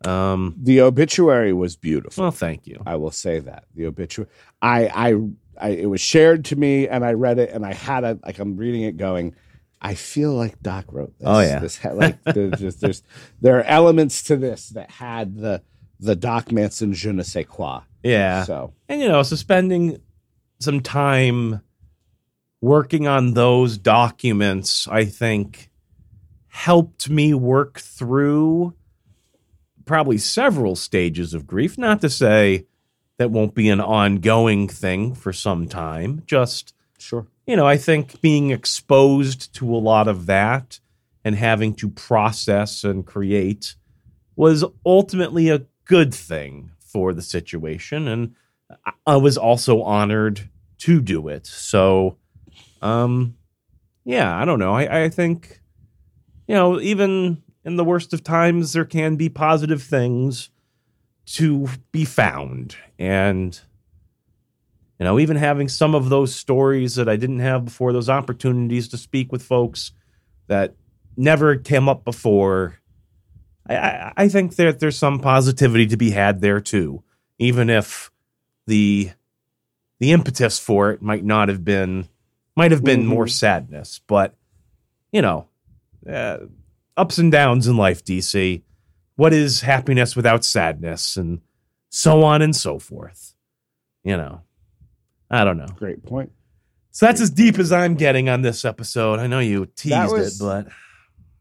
[0.05, 2.23] um The obituary was beautiful.
[2.25, 4.29] well thank you I will say that the obituary.
[4.61, 5.15] I, I,
[5.61, 8.39] I, it was shared to me, and I read it, and I had a like.
[8.39, 9.35] I'm reading it, going.
[9.81, 11.29] I feel like Doc wrote this.
[11.29, 11.59] Oh, yeah.
[11.61, 13.03] this ha- like there's just there's
[13.41, 15.63] there are elements to this that had the
[16.01, 17.83] the Doc Manson je ne sais quoi.
[18.03, 20.01] yeah So and you know so spending
[20.61, 21.61] some time
[22.61, 25.71] working on those documents i think
[26.49, 28.73] helped me work through
[29.85, 31.77] probably several stages of grief.
[31.79, 32.67] Not to say
[33.19, 38.21] that won't be an ongoing thing for some time just sure, you know i think
[38.21, 40.81] being exposed to a lot of that
[41.25, 43.77] and having to process and create
[44.37, 48.09] was ultimately a good thing for the situation.
[48.09, 48.35] And
[49.07, 51.47] I- was also honored to do it.
[51.47, 52.19] So
[52.83, 53.37] um
[54.05, 54.75] yeah, I don't know.
[54.75, 55.63] I, I think,
[56.47, 60.51] you know, even in the worst of times, there can be positive things
[61.27, 62.77] to be found.
[62.99, 63.59] And,
[64.99, 68.89] you know, even having some of those stories that I didn't have before, those opportunities
[68.89, 69.93] to speak with folks
[70.47, 70.75] that
[71.17, 72.81] never came up before,
[73.67, 77.03] I, I, I think that there's some positivity to be had there too,
[77.39, 78.11] even if
[78.67, 79.11] the
[80.01, 82.09] the impetus for it might not have been
[82.57, 84.35] might have been more sadness, but
[85.13, 85.49] you know,
[86.11, 86.39] uh,
[86.97, 88.63] ups and downs in life, DC.
[89.17, 91.41] What is happiness without sadness, and
[91.91, 93.35] so on and so forth.
[94.03, 94.43] You know,
[95.31, 95.69] I don't know.
[95.77, 96.33] Great point.
[96.91, 99.19] So that's as deep as I'm getting on this episode.
[99.19, 100.69] I know you teased was- it, but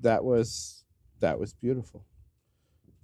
[0.01, 0.83] That was
[1.19, 2.03] that was beautiful.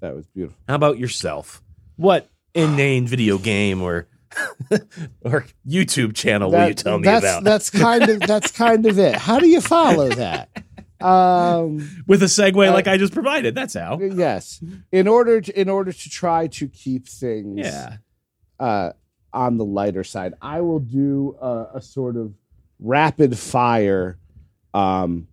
[0.02, 0.58] That was beautiful.
[0.68, 1.62] how about yourself?
[1.96, 4.08] What inane video game or
[5.22, 7.44] or YouTube channel will you tell me that's, about?
[7.44, 9.16] That's kind of that's kind of it.
[9.16, 10.50] How do you follow that?
[11.02, 13.56] Um, With a segue Uh, like I just provided.
[13.56, 14.00] That's how.
[14.00, 14.62] yes.
[14.92, 17.98] In order to in order to try to keep things Yeah.
[18.60, 18.92] uh,
[19.34, 22.34] on the lighter side, I will do a, a sort of
[22.80, 24.18] rapid fire
[24.74, 25.28] um,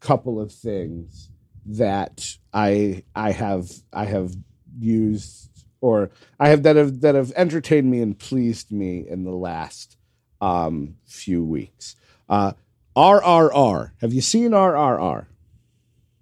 [0.00, 1.30] couple of things
[1.66, 4.34] that I I have I have
[4.78, 5.48] used
[5.80, 6.10] or
[6.40, 9.96] I have that have that have entertained me and pleased me in the last
[10.40, 11.94] um, few weeks.
[12.28, 12.52] Uh,
[12.96, 13.92] RRR.
[14.00, 15.26] Have you seen RRR?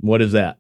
[0.00, 0.58] What is that?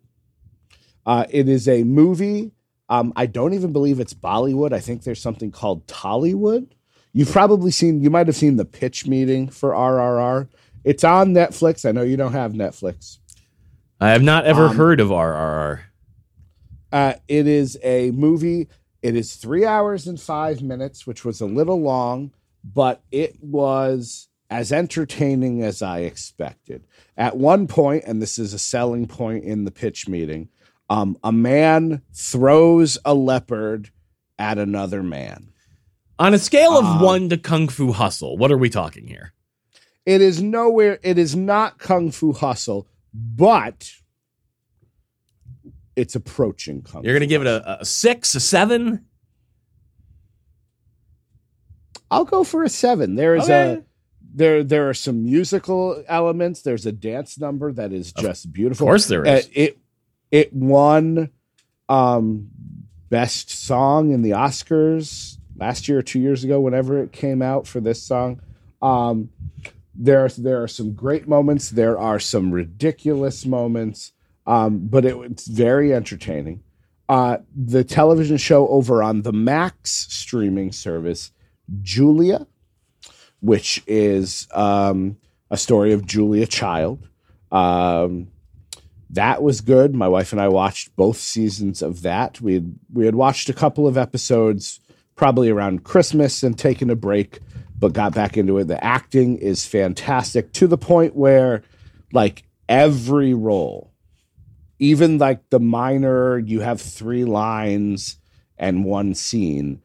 [1.06, 2.52] Uh, it is a movie.
[2.88, 4.72] Um, I don't even believe it's Bollywood.
[4.72, 6.68] I think there's something called Tollywood.
[7.12, 10.48] You've probably seen, you might have seen the pitch meeting for RRR.
[10.84, 11.88] It's on Netflix.
[11.88, 13.18] I know you don't have Netflix.
[14.00, 15.80] I have not ever Um, heard of RRR.
[16.92, 18.68] Uh, it is a movie.
[19.02, 22.32] It is three hours and five minutes, which was a little long,
[22.64, 26.84] but it was as entertaining as I expected.
[27.16, 30.48] At one point, and this is a selling point in the pitch meeting,
[30.90, 33.90] um, a man throws a leopard
[34.38, 35.52] at another man.
[36.18, 39.32] On a scale of um, one to Kung Fu Hustle, what are we talking here?
[40.04, 43.92] It is nowhere, it is not Kung Fu Hustle, but
[45.94, 49.06] it's approaching Kung You're going to give it a, a six, a seven?
[52.10, 53.14] I'll go for a seven.
[53.14, 53.74] There is Okay.
[53.74, 53.84] a
[54.32, 56.62] there there are some musical elements.
[56.62, 58.86] There's a dance number that is just beautiful.
[58.86, 59.48] Of course there is.
[59.52, 59.78] It
[60.30, 61.30] it won
[61.88, 62.48] um
[63.08, 67.66] best song in the Oscars last year or two years ago, whenever it came out
[67.66, 68.40] for this song.
[68.80, 69.30] Um
[69.94, 71.70] there there are some great moments.
[71.70, 74.12] There are some ridiculous moments.
[74.46, 76.62] Um, but it, it's very entertaining.
[77.08, 81.32] Uh, the television show over on the Max streaming service
[81.82, 82.46] Julia,
[83.40, 85.16] which is um,
[85.50, 87.06] a story of Julia Child.
[87.50, 88.28] Um,
[89.10, 89.94] that was good.
[89.94, 92.40] My wife and I watched both seasons of that.
[92.40, 94.80] We had, we had watched a couple of episodes
[95.16, 97.40] probably around Christmas and taken a break,
[97.78, 98.68] but got back into it.
[98.68, 101.62] The acting is fantastic to the point where,
[102.12, 103.92] like, every role,
[104.78, 108.16] even like the minor, you have three lines
[108.56, 109.82] and one scene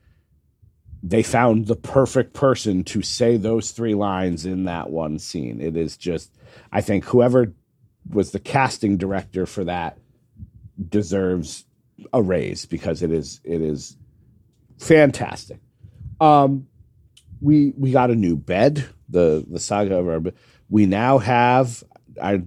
[1.07, 5.61] they found the perfect person to say those three lines in that one scene.
[5.61, 6.35] It is just,
[6.71, 7.53] I think whoever
[8.09, 9.99] was the casting director for that
[10.89, 11.65] deserves
[12.11, 13.97] a raise because it is it is
[14.79, 15.59] fantastic.
[16.19, 16.67] Um,
[17.39, 18.85] we we got a new bed.
[19.07, 20.21] The the saga of our.
[20.69, 21.83] We now have.
[22.21, 22.41] I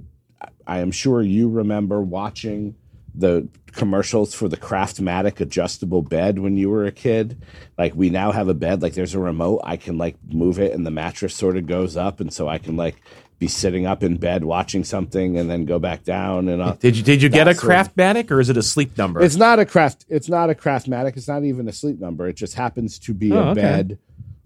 [0.66, 2.74] I am sure you remember watching
[3.18, 7.40] the commercials for the Craftmatic adjustable bed when you were a kid.
[7.76, 9.60] Like we now have a bed, like there's a remote.
[9.64, 12.58] I can like move it and the mattress sort of goes up and so I
[12.58, 12.96] can like
[13.38, 17.02] be sitting up in bed watching something and then go back down and Did you
[17.04, 19.20] did you get a That's sort of- Craftmatic or is it a sleep number?
[19.22, 22.32] it's not a craft it's not a craftmatic it's not even a sleep number it
[22.34, 23.60] just happens to be Oh, a okay.
[23.60, 23.98] bed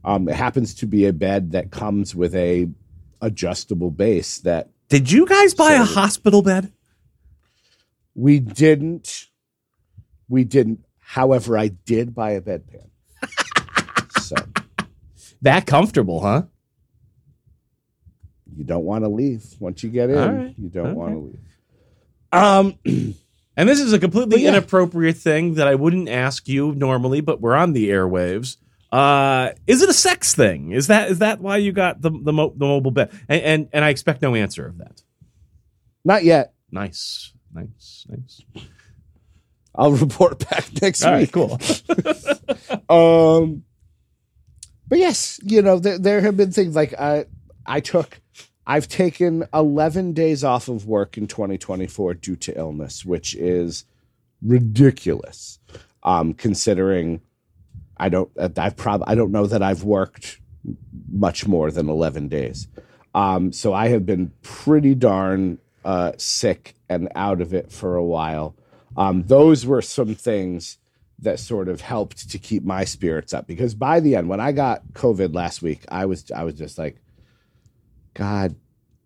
[0.05, 2.68] um it happens to be a bed that comes with a
[3.23, 6.70] adjustable base that did you guys buy a hospital bed?
[8.15, 9.27] We didn't
[10.29, 12.89] we didn't however i did buy a bedpan
[14.21, 14.37] so
[15.43, 16.43] That comfortable, huh?
[18.55, 20.55] you don't want to leave once you get in right.
[20.59, 20.95] you don't Okay.
[20.97, 23.15] want to leave um
[23.55, 24.49] And this is a completely yeah.
[24.49, 28.57] inappropriate thing that I wouldn't ask you normally, but we're on the airwaves.
[28.91, 30.73] Uh, is it a sex thing?
[30.73, 33.11] Is that is that why you got the the, mo- the mobile bed?
[33.29, 35.03] And, and and I expect no answer of that.
[36.03, 38.42] not yet Nice, nice, nice.
[39.74, 41.61] i'll report back next All week right, cool.
[42.88, 43.64] Um,
[44.88, 47.26] but yes, you know there there have been things like I
[47.64, 48.20] I took
[48.66, 53.84] I've taken 11 days off of work in 2024 due to illness, which is
[54.40, 55.59] ridiculous.
[56.05, 57.20] Um, considering
[57.96, 60.40] I don't, I've probably, I don't know that I've worked
[61.11, 62.68] much more than 11 days.
[63.14, 68.05] Um, so I have been pretty darn uh, sick and out of it for a
[68.05, 68.55] while.
[68.97, 70.78] Um, those were some things
[71.18, 74.53] that sort of helped to keep my spirits up because by the end, when I
[74.53, 76.97] got COVID last week, I was I was just like,
[78.14, 78.55] God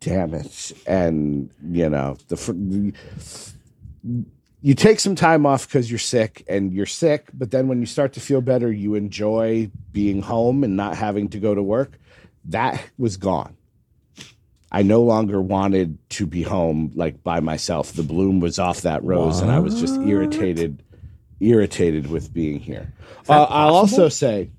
[0.00, 2.92] damn it, and you know the.
[4.62, 7.86] You take some time off because you're sick and you're sick, but then when you
[7.86, 12.00] start to feel better, you enjoy being home and not having to go to work.
[12.46, 13.55] That was gone.
[14.72, 17.92] I no longer wanted to be home like by myself.
[17.92, 20.82] The bloom was off that rose, and I was just irritated,
[21.40, 22.92] irritated with being here.
[23.28, 24.50] Uh, I'll also say,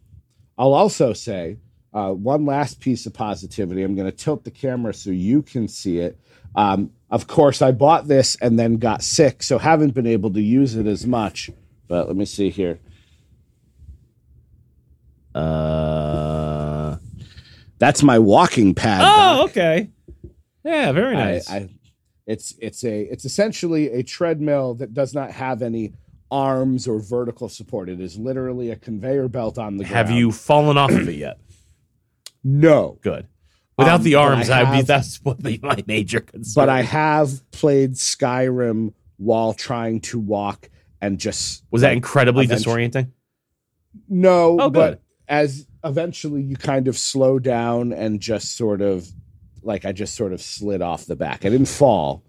[0.58, 1.58] I'll also say
[1.94, 3.84] uh, one last piece of positivity.
[3.84, 6.18] I'm going to tilt the camera so you can see it.
[6.56, 10.42] Um, of course, I bought this and then got sick, so haven't been able to
[10.42, 11.50] use it as much.
[11.88, 12.80] But let me see here.
[15.36, 16.27] Uh,
[17.80, 19.02] That's my walking pad.
[19.04, 19.06] oh,
[19.42, 19.50] Doc.
[19.52, 19.90] okay.
[20.64, 21.50] Yeah, very nice.
[21.50, 21.70] I,
[22.26, 25.94] it's it's a it's essentially a treadmill that does not have any
[26.30, 27.88] arms or vertical support.
[27.88, 29.96] It is literally a conveyor belt on the ground.
[29.96, 31.40] Have you fallen off of it yet?
[32.44, 33.28] No, Good.
[33.78, 36.62] Without Um, the but I arms, I'd be that's what be my major concern.
[36.66, 40.70] but I have played Skyrim while trying to walk
[41.00, 43.12] and just was that incredibly eventually- disorienting.
[44.10, 45.00] No, Oh, but good.
[45.28, 49.08] as eventually you kind of slow down and just sort of
[49.64, 51.46] like I just sort of slid off the back.
[51.46, 52.24] I didn't fall,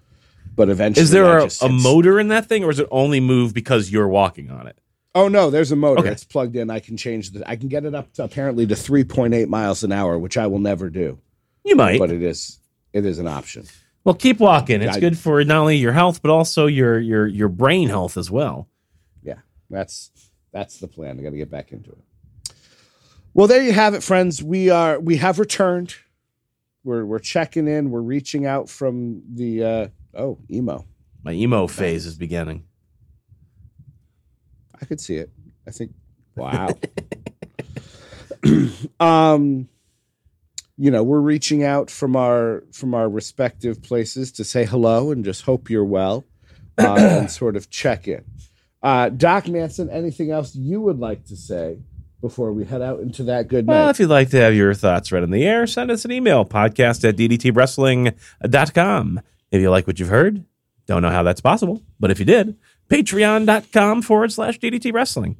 [0.55, 2.89] but eventually Is there I a, just a motor in that thing, or is it
[2.91, 4.79] only move because you're walking on it?
[5.15, 6.01] Oh no, there's a motor.
[6.01, 6.11] Okay.
[6.11, 6.71] It's plugged in.
[6.71, 7.49] I can change the.
[7.49, 10.59] I can get it up to apparently to 3.8 miles an hour, which I will
[10.59, 11.19] never do,
[11.65, 11.99] You might.
[11.99, 12.59] but it is
[12.93, 13.65] it is an option.
[14.05, 14.83] well, keep walking.
[14.83, 18.17] It's I- good for not only your health but also your your your brain health
[18.17, 18.69] as well.
[19.23, 19.37] Yeah,
[19.71, 20.11] that's
[20.53, 21.19] that's the plan.
[21.19, 21.99] I got to get back into it.
[23.39, 24.43] Well, there you have it, friends.
[24.43, 25.95] We are we have returned.
[26.83, 27.93] We're we're checking in.
[27.93, 30.85] We're reaching out from the uh, oh emo.
[31.23, 32.65] My emo phase is beginning.
[34.83, 35.31] I could see it.
[35.69, 35.93] I think.
[36.35, 36.71] Wow.
[38.99, 39.69] um,
[40.77, 45.25] you know, we're reaching out from our from our respective places to say hello and
[45.25, 46.25] just hope you're well,
[46.77, 48.25] uh, and sort of check in.
[48.83, 51.79] Uh, Doc Manson, anything else you would like to say
[52.21, 53.73] before we head out into that good night.
[53.73, 56.13] Well, if you'd like to have your thoughts read in the air, send us an
[56.13, 59.21] email, podcast at ddtwrestling.com.
[59.51, 60.45] If you like what you've heard,
[60.87, 62.57] don't know how that's possible, but if you did,
[62.89, 65.37] patreon.com forward slash DDT Wrestling.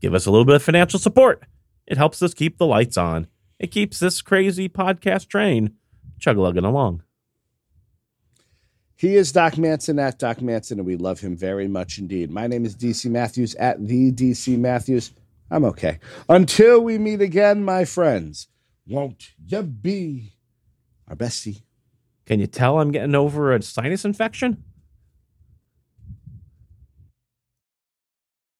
[0.00, 1.44] Give us a little bit of financial support.
[1.86, 3.26] It helps us keep the lights on.
[3.58, 5.74] It keeps this crazy podcast train
[6.18, 7.02] chug-lugging along.
[8.96, 12.30] He is Doc Manson at Doc Manson, and we love him very much indeed.
[12.30, 15.12] My name is DC Matthews at the DC Matthews.
[15.50, 15.98] I'm okay.
[16.28, 18.48] Until we meet again, my friends,
[18.86, 20.34] won't you be
[21.08, 21.62] our bestie?
[22.26, 24.62] Can you tell I'm getting over a sinus infection?